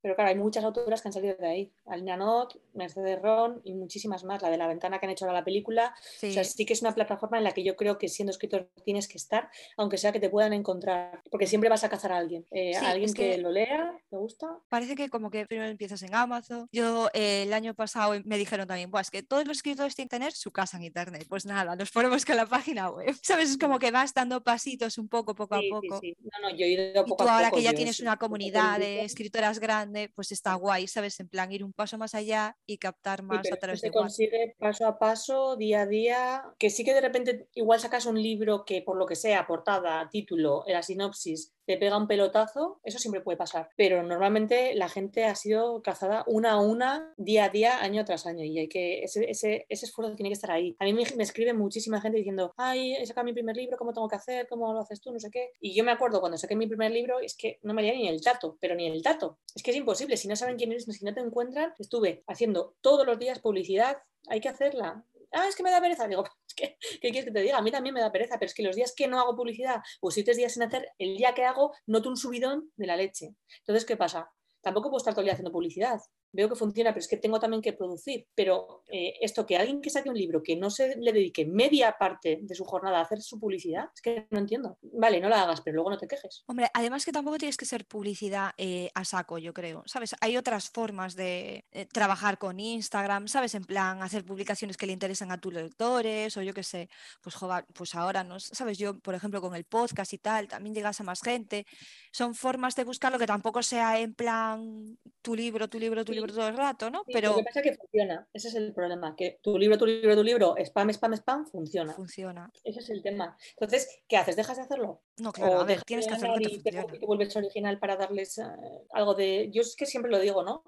[0.00, 1.72] Pero claro, hay muchas autoras que han salido de ahí.
[1.86, 4.42] Alina Not, Mercedes Ron y muchísimas más.
[4.42, 5.94] La de la ventana que han hecho ahora la película.
[6.18, 6.30] Sí.
[6.30, 8.70] O sea, sí que es una plataforma en la que yo creo que siendo escritor
[8.84, 11.22] tienes que estar, aunque sea que te puedan encontrar.
[11.30, 12.46] Porque siempre vas a cazar a alguien.
[12.50, 13.38] Eh, a alguien que...
[13.38, 14.58] lo lea, ¿te gusta?
[14.68, 16.68] Parece que como que primero empiezas en Amazon.
[16.72, 20.16] Yo eh, el año pasado me dijeron también, pues que todos los escritores tienen que
[20.16, 21.26] tener su casa en internet.
[21.28, 23.14] Pues nada, nos ponemos con la página web.
[23.22, 23.50] ¿Sabes?
[23.50, 26.00] Es como que vas dando pasitos un poco, poco a poco.
[26.00, 29.04] Sí, No, no, yo he ido poco tú ahora que ya tienes una comunidad de
[29.04, 31.18] escritoras grande, pues está guay, ¿sabes?
[31.20, 34.54] En plan, ir un paso más allá y captar más a través se de consigue
[34.58, 38.64] paso a paso, día a día, que sí que de repente igual sacas un libro
[38.64, 43.20] que por lo que sea, portada, título, la sinopsis, te pega un pelotazo, eso siempre
[43.20, 43.70] puede pasar.
[43.76, 48.26] Pero normalmente la gente ha sido cazada una a una, día a día, año tras
[48.26, 48.44] año.
[48.44, 50.76] Y hay que, ese, ese, ese esfuerzo tiene que estar ahí.
[50.78, 53.92] A mí me, me, escribe muchísima gente diciendo, ay, he sacado mi primer libro, ¿cómo
[53.92, 54.46] tengo que hacer?
[54.48, 55.12] ¿Cómo lo haces tú?
[55.12, 55.50] No sé qué.
[55.60, 58.08] Y yo me acuerdo cuando saqué mi primer libro, es que no me haría ni
[58.08, 59.38] el dato, pero ni el dato.
[59.54, 60.16] Es que es imposible.
[60.16, 63.98] Si no saben quién eres, si no te encuentran, estuve haciendo todos los días publicidad.
[64.28, 66.06] Hay que hacerla ah, es que me da pereza.
[66.06, 66.24] Digo,
[66.56, 67.58] ¿qué, quieres que te diga?
[67.58, 69.82] A mí también me da pereza, pero es que los días que no hago publicidad
[70.00, 73.34] o siete días sin hacer, el día que hago, noto un subidón de la leche.
[73.60, 74.30] Entonces, ¿qué pasa?
[74.60, 76.00] Tampoco puedo estar todo el día haciendo publicidad
[76.32, 78.26] veo que funciona, pero es que tengo también que producir.
[78.34, 81.96] Pero eh, esto que alguien que saque un libro que no se le dedique media
[81.98, 84.78] parte de su jornada a hacer su publicidad, es que no entiendo.
[84.82, 86.44] Vale, no la hagas, pero luego no te quejes.
[86.46, 89.82] Hombre, además que tampoco tienes que ser publicidad eh, a saco, yo creo.
[89.86, 90.14] ¿Sabes?
[90.20, 93.54] Hay otras formas de eh, trabajar con Instagram, ¿sabes?
[93.54, 96.88] En plan, hacer publicaciones que le interesan a tus lectores o yo qué sé.
[97.22, 98.40] Pues, joder, pues ahora, ¿no?
[98.40, 98.78] ¿sabes?
[98.78, 101.66] Yo, por ejemplo, con el podcast y tal, también llegas a más gente.
[102.12, 106.21] Son formas de buscarlo que tampoco sea en plan tu libro, tu libro, tu libro
[106.30, 107.04] todo el rato, ¿no?
[107.06, 107.30] Pero...
[107.30, 110.14] Lo que pasa es que funciona, ese es el problema, que tu libro, tu libro,
[110.14, 111.92] tu libro, spam, spam, spam, funciona.
[111.92, 112.50] Funciona.
[112.64, 113.36] Ese es el tema.
[113.58, 114.36] Entonces, ¿qué haces?
[114.36, 115.02] ¿Dejas de hacerlo?
[115.18, 118.38] No, claro, a ver, tienes que hacerlo que te, y te, vuelves original para darles
[118.38, 119.50] uh, algo de...
[119.52, 120.62] Yo es que siempre lo digo, ¿no?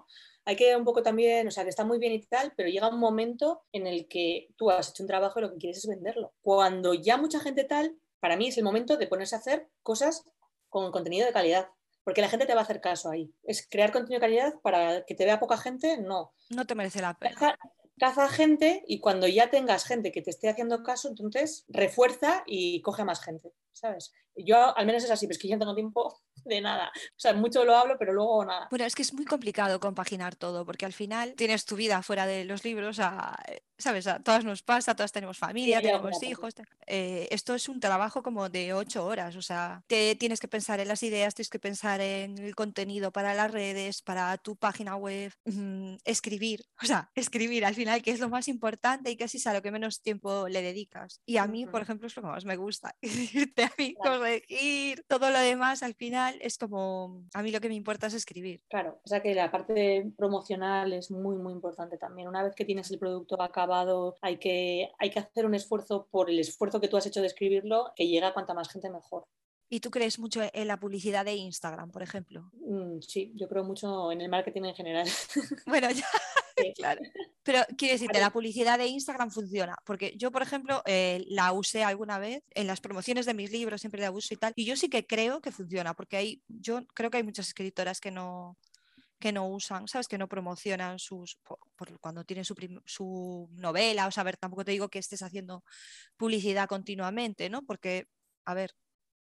[0.47, 2.89] Hay que un poco también, o sea, que está muy bien y tal, pero llega
[2.89, 5.87] un momento en el que tú has hecho un trabajo y lo que quieres es
[5.89, 6.35] venderlo.
[6.43, 10.25] Cuando ya mucha gente tal, para mí es el momento de ponerse a hacer cosas
[10.69, 11.69] con contenido de calidad
[12.05, 13.33] porque la gente te va a hacer caso ahí.
[13.43, 16.33] Es crear contenido de calidad para que te vea poca gente, no.
[16.51, 17.35] No te merece la pena.
[17.35, 17.59] Caza,
[17.99, 22.83] caza, gente y cuando ya tengas gente que te esté haciendo caso, entonces refuerza y
[22.83, 24.13] coge más gente, ¿sabes?
[24.37, 26.93] Yo al menos es así, pero es que yo no tengo tiempo de nada.
[26.95, 28.69] O sea, mucho lo hablo, pero luego nada.
[28.71, 32.27] Bueno, es que es muy complicado compaginar todo, porque al final tienes tu vida fuera
[32.27, 33.37] de los libros, a,
[33.79, 34.07] ¿sabes?
[34.07, 36.55] A todas nos pasa, todas tenemos familia, tenemos hijos.
[36.87, 40.81] Eh, esto es un trabajo como de ocho horas, o sea, te tienes que pensar
[40.81, 44.97] en las ideas, tienes que pensar en el contenido para las redes, para tu página
[44.97, 49.39] web, mm, escribir, o sea, escribir al final, que es lo más importante y casi
[49.39, 51.21] es a lo que menos tiempo le dedicas.
[51.27, 55.05] Y a mí, por ejemplo, es lo que más me gusta, decirte a mí, corregir,
[55.09, 58.63] todo lo demás al final es como, a mí lo que me importa es escribir.
[58.69, 62.29] Claro, o sea que la parte promocional es muy, muy importante también.
[62.29, 66.31] Una vez que tienes el producto acabado, hay que, hay que hacer un esfuerzo por
[66.31, 69.25] el esfuerzo que tú has hecho de escribirlo, que llega a cuanta más gente mejor.
[69.75, 72.49] ¿Y tú crees mucho en la publicidad de Instagram, por ejemplo?
[72.61, 75.09] Mm, sí, yo creo mucho en el marketing en general.
[75.67, 76.07] Bueno, ya,
[76.77, 77.01] claro.
[77.43, 81.83] Pero quiero decirte, la publicidad de Instagram funciona, porque yo, por ejemplo, eh, la usé
[81.83, 84.77] alguna vez en las promociones de mis libros, siempre la uso y tal, y yo
[84.77, 88.57] sí que creo que funciona, porque hay, yo creo que hay muchas escritoras que no,
[89.19, 90.07] que no usan, ¿sabes?
[90.07, 92.55] Que no promocionan sus, por, cuando tienen su,
[92.85, 95.65] su, novela, o sea, a ver, tampoco te digo que estés haciendo
[96.17, 97.63] publicidad continuamente, ¿no?
[97.63, 98.07] Porque,
[98.45, 98.73] a ver,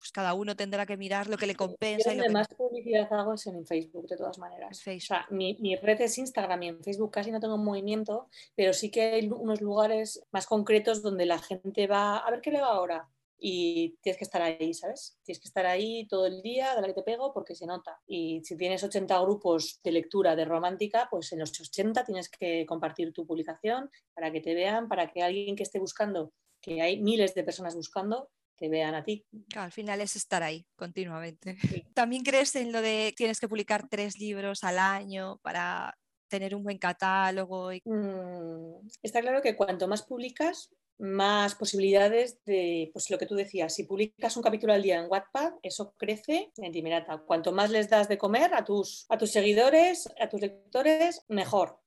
[0.04, 2.10] pues cada uno tendrá que mirar lo que le compensa.
[2.10, 4.86] Yo donde más publicidad hago es en Facebook, de todas maneras.
[4.86, 8.74] O sea, mi, mi, red es Instagram y en Facebook casi no tengo movimiento, pero
[8.74, 12.60] sí que hay unos lugares más concretos donde la gente va a ver qué le
[12.60, 13.08] va ahora.
[13.38, 15.16] Y tienes que estar ahí, ¿sabes?
[15.22, 17.98] Tienes que estar ahí todo el día, de la que te pego, porque se nota.
[18.06, 22.66] Y si tienes 80 grupos de lectura de romántica, pues en los 80 tienes que
[22.66, 27.00] compartir tu publicación para que te vean, para que alguien que esté buscando, que hay
[27.00, 29.24] miles de personas buscando, te vean a ti.
[29.56, 31.56] al final es estar ahí continuamente.
[31.94, 35.96] ¿También crees en lo de tienes que publicar tres libros al año para
[36.28, 37.70] tener un buen catálogo?
[37.84, 43.74] Mm, está claro que cuanto más publicas, más posibilidades de, pues lo que tú decías,
[43.74, 47.18] si publicas un capítulo al día en Wattpad, eso crece en Timerata.
[47.26, 51.80] Cuanto más les das de comer a tus, a tus seguidores, a tus lectores, mejor.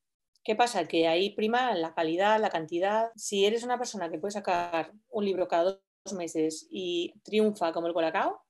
[0.43, 0.88] ¿Qué pasa?
[0.88, 3.11] Que ahí prima la calidad, la cantidad.
[3.15, 5.82] Si eres una persona que puede sacar un libro cada dos
[6.13, 8.41] meses y triunfa como el colacao.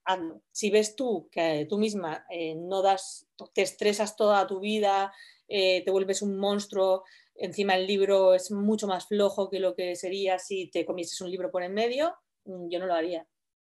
[0.51, 5.13] Si ves tú que tú misma eh, no das, te estresas toda tu vida,
[5.47, 7.03] eh, te vuelves un monstruo,
[7.35, 11.31] encima el libro es mucho más flojo que lo que sería si te comieses un
[11.31, 13.27] libro por en medio, mm, yo no lo haría.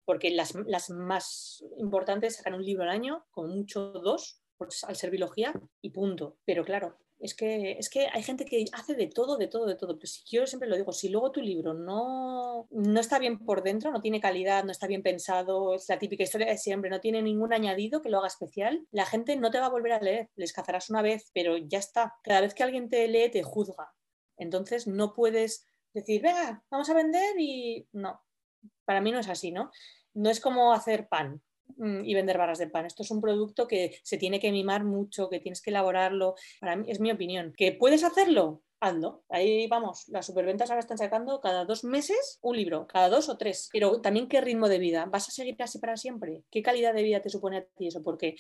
[0.07, 4.39] porque las, las más importantes sacan un libro al año, como mucho dos,
[4.88, 6.38] al ser biología, y punto.
[6.45, 9.76] Pero claro, es que, es que hay gente que hace de todo, de todo, de
[9.76, 9.97] todo.
[9.97, 13.63] Pero si yo siempre lo digo, si luego tu libro no, no está bien por
[13.63, 16.99] dentro, no tiene calidad, no está bien pensado, es la típica historia de siempre, no
[16.99, 20.01] tiene ningún añadido que lo haga especial, la gente no te va a volver a
[20.01, 20.30] leer.
[20.36, 22.16] Les cazarás una vez, pero ya está.
[22.24, 23.93] Cada vez que alguien te lee, te juzga.
[24.38, 28.22] Entonces no puedes decir, venga, vamos a vender y no.
[28.84, 29.72] Para mí no es así, ¿no?
[30.13, 31.41] No es como hacer pan
[31.78, 32.86] y vender barras de pan.
[32.86, 36.36] Esto es un producto que se tiene que mimar mucho, que tienes que elaborarlo.
[36.59, 37.53] Para mí es mi opinión.
[37.57, 38.61] ¿Que puedes hacerlo?
[38.80, 39.24] Hazlo.
[39.30, 43.38] Ahí vamos, las superventas ahora están sacando cada dos meses un libro, cada dos o
[43.38, 43.70] tres.
[43.72, 45.05] Pero también qué ritmo de vida.
[45.05, 46.43] ¿Vas a seguir así para siempre?
[46.51, 48.03] ¿Qué calidad de vida te supone a ti eso?
[48.03, 48.36] Porque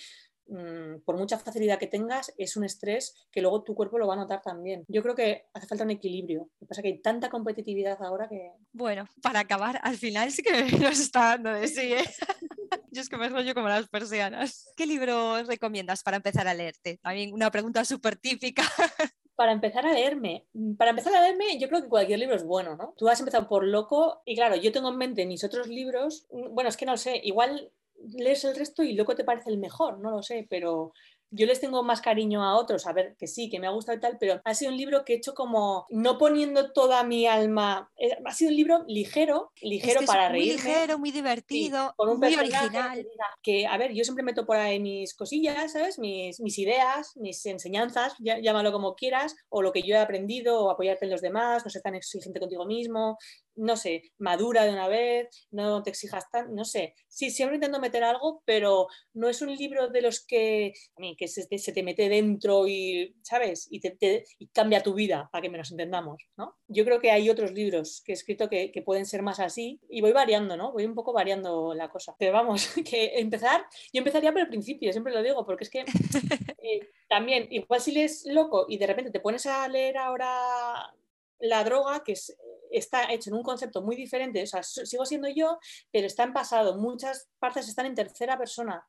[0.47, 4.13] Mm, por mucha facilidad que tengas, es un estrés que luego tu cuerpo lo va
[4.13, 4.85] a notar también.
[4.87, 6.49] Yo creo que hace falta un equilibrio.
[6.59, 8.51] Lo que pasa es que hay tanta competitividad ahora que...
[8.71, 12.05] Bueno, para acabar, al final sí que nos está dando de sí, ¿eh?
[12.91, 14.71] Yo es que me rollo como las persianas.
[14.77, 16.97] ¿Qué libro recomiendas para empezar a leerte?
[17.01, 18.63] También una pregunta súper típica.
[19.35, 20.45] para empezar a leerme.
[20.53, 22.93] Mm, para empezar a leerme, yo creo que cualquier libro es bueno, ¿no?
[22.97, 26.53] Tú has empezado por loco y claro, yo tengo en mente mis otros libros, mm,
[26.53, 27.71] bueno, es que no sé, igual
[28.13, 30.93] lees el resto y luego te parece el mejor, no lo sé, pero
[31.31, 33.97] yo les tengo más cariño a otros, a ver, que sí, que me ha gustado
[33.97, 37.27] y tal, pero ha sido un libro que he hecho como no poniendo toda mi
[37.27, 37.91] alma.
[37.97, 40.53] Eh, ha sido un libro ligero, ligero para reír.
[40.53, 43.05] Muy ligero, muy divertido, muy original.
[43.41, 45.99] Que, a ver, yo siempre meto por ahí mis cosillas, ¿sabes?
[45.99, 50.69] Mis, mis ideas, mis enseñanzas, llámalo como quieras, o lo que yo he aprendido, o
[50.69, 53.17] apoyarte en los demás, no ser tan exigente contigo mismo,
[53.55, 56.95] no sé, madura de una vez, no te exijas tan, no sé.
[57.07, 61.15] Sí, siempre intento meter algo, pero no es un libro de los que, a mí,
[61.15, 63.67] que se, te mete dentro y, ¿sabes?
[63.69, 66.57] Y, te, cambia tu vida, para que me nos entendamos, ¿no?
[66.67, 70.01] Yo creo que hay otros libros que he escrito que, pueden ser más así y
[70.01, 70.71] voy variando, ¿no?
[70.71, 72.15] Voy un poco variando la cosa.
[72.19, 75.85] Pero vamos, que empezar, yo empezaría por el principio, siempre lo digo, porque es que
[76.61, 80.93] eh, también, igual si lees loco y de repente te pones a leer ahora
[81.39, 82.35] la droga, que es
[82.71, 85.59] está hecho en un concepto muy diferente, o sea, sigo siendo yo,
[85.91, 88.85] pero está en pasado, muchas partes están en tercera persona.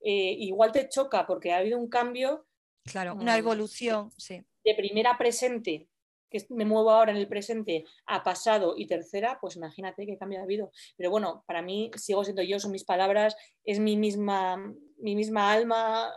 [0.00, 2.46] Eh, igual te choca porque ha habido un cambio.
[2.84, 4.42] Claro, una mm, evolución, sí.
[4.64, 5.88] De primera presente,
[6.30, 10.40] que me muevo ahora en el presente, a pasado y tercera, pues imagínate qué cambio
[10.40, 10.70] ha habido.
[10.96, 14.56] Pero bueno, para mí sigo siendo yo, son mis palabras, es mi misma,
[14.98, 16.12] mi misma alma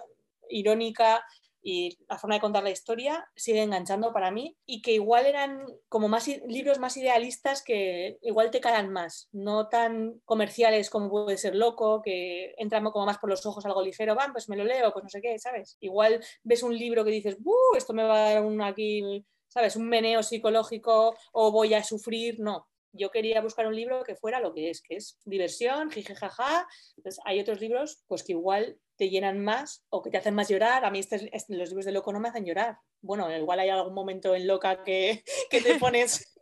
[0.50, 1.26] irónica,
[1.64, 5.66] y la forma de contar la historia sigue enganchando para mí y que igual eran
[5.88, 11.38] como más libros más idealistas que igual te calan más, no tan comerciales como puede
[11.38, 14.66] ser Loco, que entra como más por los ojos algo ligero, van, pues me lo
[14.66, 15.78] leo, pues no sé qué, ¿sabes?
[15.80, 17.78] Igual ves un libro que dices, ¡buh!
[17.78, 19.76] Esto me va a dar un aquí, ¿sabes?
[19.78, 24.40] Un meneo psicológico o voy a sufrir, no yo quería buscar un libro que fuera
[24.40, 26.68] lo que es, que es diversión, jijijaja.
[26.96, 30.48] Entonces, hay otros libros pues que igual te llenan más o que te hacen más
[30.48, 30.86] llorar.
[30.86, 32.78] A mí este, este, los libros de loco no me hacen llorar.
[33.02, 36.34] Bueno, igual hay algún momento en loca que, que te pones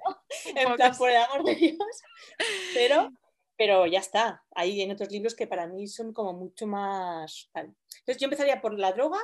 [0.46, 1.78] en plan por el amor de Dios.
[2.76, 3.10] Pero,
[3.58, 4.44] pero ya está.
[4.54, 7.50] Hay en otros libros que para mí son como mucho más...
[7.56, 9.18] Entonces yo empezaría por la droga,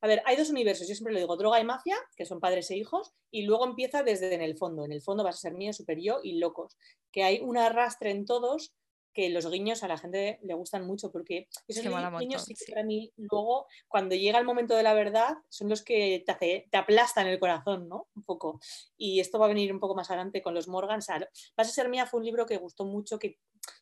[0.00, 2.70] a ver, hay dos universos, yo siempre lo digo, droga y mafia, que son padres
[2.70, 4.84] e hijos, y luego empieza desde en el fondo.
[4.84, 6.76] En el fondo vas a ser mío, super yo y locos.
[7.10, 8.72] Que hay un arrastre en todos
[9.14, 11.84] que los guiños a la gente le gustan mucho porque esos
[12.18, 16.22] guiños sí para mí luego cuando llega el momento de la verdad son los que
[16.26, 18.08] te, hace, te aplastan el corazón, ¿no?
[18.14, 18.60] Un poco.
[18.96, 21.00] Y esto va a venir un poco más adelante con los Morgan.
[21.00, 23.38] O Vas a ser mía fue un libro que gustó mucho, que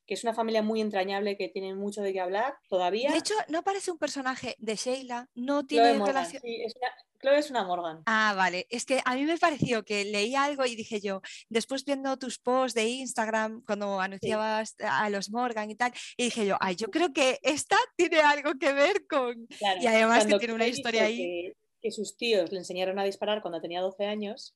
[0.06, 3.10] que es una familia muy entrañable, que tiene mucho de qué hablar todavía.
[3.10, 6.42] De hecho, no parece un personaje de Sheila, no tiene relación.
[6.42, 6.88] Sí, es una,
[7.30, 8.02] es una Morgan.
[8.06, 8.66] Ah, vale.
[8.70, 12.38] Es que a mí me pareció que leí algo y dije yo, después viendo tus
[12.38, 16.88] posts de Instagram, cuando anunciabas a los Morgan y tal, y dije yo, ay, yo
[16.88, 19.46] creo que esta tiene algo que ver con.
[19.80, 21.52] y además que tiene una historia ahí.
[21.80, 24.54] que sus tíos le enseñaron a disparar cuando tenía 12 años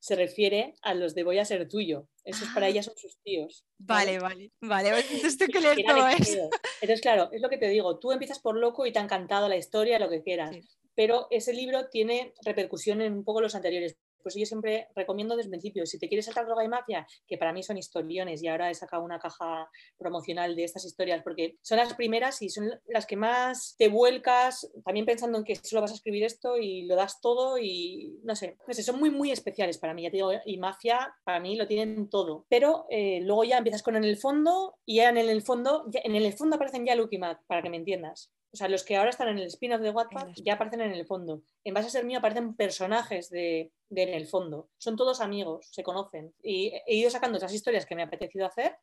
[0.00, 2.08] se refiere a los de voy a ser tuyo.
[2.24, 2.68] Esos para ah.
[2.68, 3.64] ella son sus tíos.
[3.78, 4.88] Vale, vale, vale.
[5.10, 6.50] Entonces tengo que leer todo eso.
[6.80, 7.98] Entonces, claro, es lo que te digo.
[7.98, 10.56] Tú empiezas por loco y te ha encantado la historia, lo que quieras.
[10.94, 13.96] Pero ese libro tiene repercusión en un poco los anteriores
[14.26, 17.38] pues yo siempre recomiendo desde el principio, si te quieres saltar droga y mafia, que
[17.38, 21.58] para mí son historiones y ahora he sacado una caja promocional de estas historias porque
[21.62, 25.82] son las primeras y son las que más te vuelcas, también pensando en que solo
[25.82, 29.10] vas a escribir esto y lo das todo y no sé, no sé son muy,
[29.10, 32.86] muy especiales para mí, ya te digo, y mafia para mí lo tienen todo, pero
[32.90, 36.32] eh, luego ya empiezas con en el fondo y ya en el fondo, en el
[36.32, 38.32] fondo aparecen ya Luke y Matt, para que me entiendas.
[38.56, 41.04] O sea, los que ahora están en el spin-off de Wattpad ya aparecen en el
[41.04, 41.42] fondo.
[41.62, 44.70] En base a ser mío aparecen personajes de, en el fondo.
[44.78, 46.34] Son todos amigos, se conocen.
[46.42, 48.76] Y he ido sacando esas historias que me ha apetecido hacer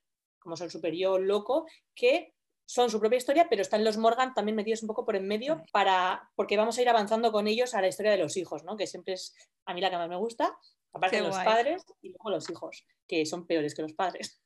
[0.43, 2.35] como son Super Yo, Loco, que
[2.65, 5.63] son su propia historia, pero están los Morgan también metidos un poco por en medio
[5.71, 8.77] para, porque vamos a ir avanzando con ellos a la historia de los hijos, ¿no?
[8.77, 9.35] que siempre es
[9.65, 10.57] a mí la que más me gusta,
[10.93, 14.41] aparte de los padres y luego los hijos, que son peores que los padres.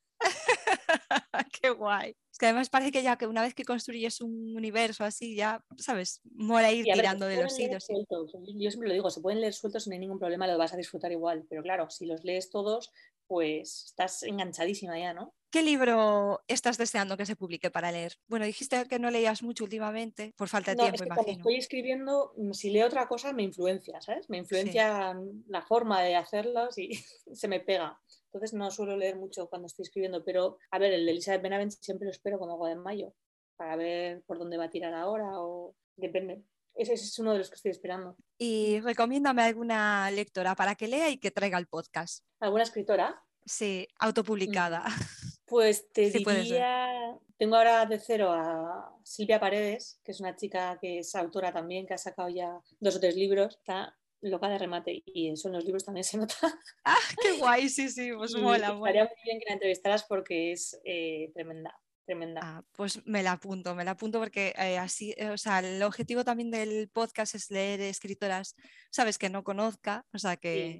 [1.61, 2.15] Qué guay.
[2.31, 5.63] Es que además parece que ya que una vez que construyes un universo así, ya,
[5.77, 6.21] ¿sabes?
[6.23, 7.87] Mola ir tirando de los hilos.
[7.89, 10.77] Yo siempre lo digo, se pueden leer sueltos, no hay ningún problema, lo vas a
[10.77, 11.45] disfrutar igual.
[11.49, 12.91] Pero claro, si los lees todos,
[13.27, 15.33] pues estás enganchadísima ya, ¿no?
[15.49, 18.13] ¿Qué libro estás deseando que se publique para leer?
[18.27, 21.31] Bueno, dijiste que no leías mucho últimamente, por falta de tiempo, imagino.
[21.31, 24.29] estoy escribiendo, mm, si leo otra cosa, me influencia, ¿sabes?
[24.29, 25.15] Me influencia
[25.47, 26.89] la forma de hacerlos y
[27.33, 27.97] se me pega.
[28.27, 31.71] Entonces no suelo leer mucho cuando estoy escribiendo, pero a ver, el de Elizabeth Benavent
[31.71, 33.13] siempre lo espero como algo de mayo,
[33.55, 36.43] para ver por dónde va a tirar ahora o depende.
[36.75, 38.15] Ese es uno de los que estoy esperando.
[38.37, 42.23] Y recomiéndame alguna lectora para que lea y que traiga el podcast.
[42.39, 43.23] ¿Alguna escritora?
[43.45, 44.81] Sí, autopublicada.
[44.87, 45.27] Mm.
[45.45, 50.99] Pues te diría, tengo ahora de cero a Silvia Paredes, que es una chica que
[50.99, 53.55] es autora también, que ha sacado ya dos o tres libros.
[53.55, 56.35] Está loca de remate y eso en los libros también se nota.
[56.83, 57.69] ¡Ah, qué guay!
[57.69, 58.73] Sí, sí, pues mola.
[58.73, 61.77] Estaría muy bien que la entrevistaras porque es eh, tremenda.
[62.05, 62.39] Tremenda.
[62.41, 65.83] Ah, pues me la apunto, me la apunto porque eh, así, eh, o sea, el
[65.83, 68.55] objetivo también del podcast es leer escritoras,
[68.91, 70.79] sabes, que no conozca, o sea que...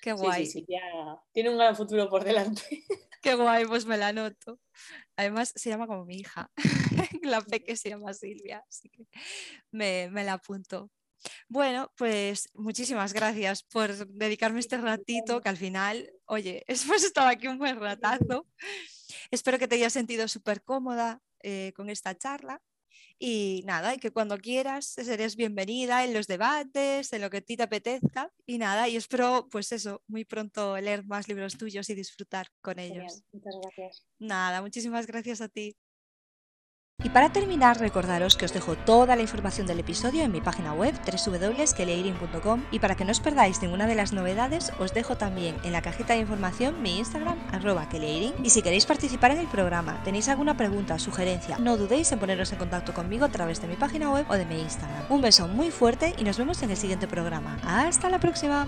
[0.00, 0.46] qué guay.
[0.46, 2.62] Sí, sí, ya tiene un gran futuro por delante.
[3.22, 4.60] Qué guay, pues me la anoto.
[5.16, 6.48] Además se llama como mi hija,
[7.22, 9.08] la peque se llama Silvia, así que
[9.72, 10.92] me, me la apunto.
[11.48, 17.48] Bueno, pues muchísimas gracias por dedicarme este ratito, que al final, oye, hemos estado aquí
[17.48, 18.46] un buen ratazo.
[19.30, 22.62] Espero que te hayas sentido súper cómoda eh, con esta charla.
[23.18, 27.40] Y nada, y que cuando quieras serías bienvenida en los debates, en lo que a
[27.40, 28.30] ti te apetezca.
[28.44, 32.78] Y nada, y espero, pues eso, muy pronto leer más libros tuyos y disfrutar con
[32.78, 33.22] ellos.
[33.32, 34.06] muchas gracias.
[34.18, 35.76] Nada, muchísimas gracias a ti.
[37.04, 40.72] Y para terminar, recordaros que os dejo toda la información del episodio en mi página
[40.72, 45.54] web www.keleirin.com y para que no os perdáis ninguna de las novedades, os dejo también
[45.62, 48.32] en la cajita de información mi Instagram, arroba keleirin.
[48.42, 52.18] Y si queréis participar en el programa, tenéis alguna pregunta, o sugerencia, no dudéis en
[52.18, 55.04] poneros en contacto conmigo a través de mi página web o de mi Instagram.
[55.08, 57.58] Un beso muy fuerte y nos vemos en el siguiente programa.
[57.62, 58.66] ¡Hasta la próxima!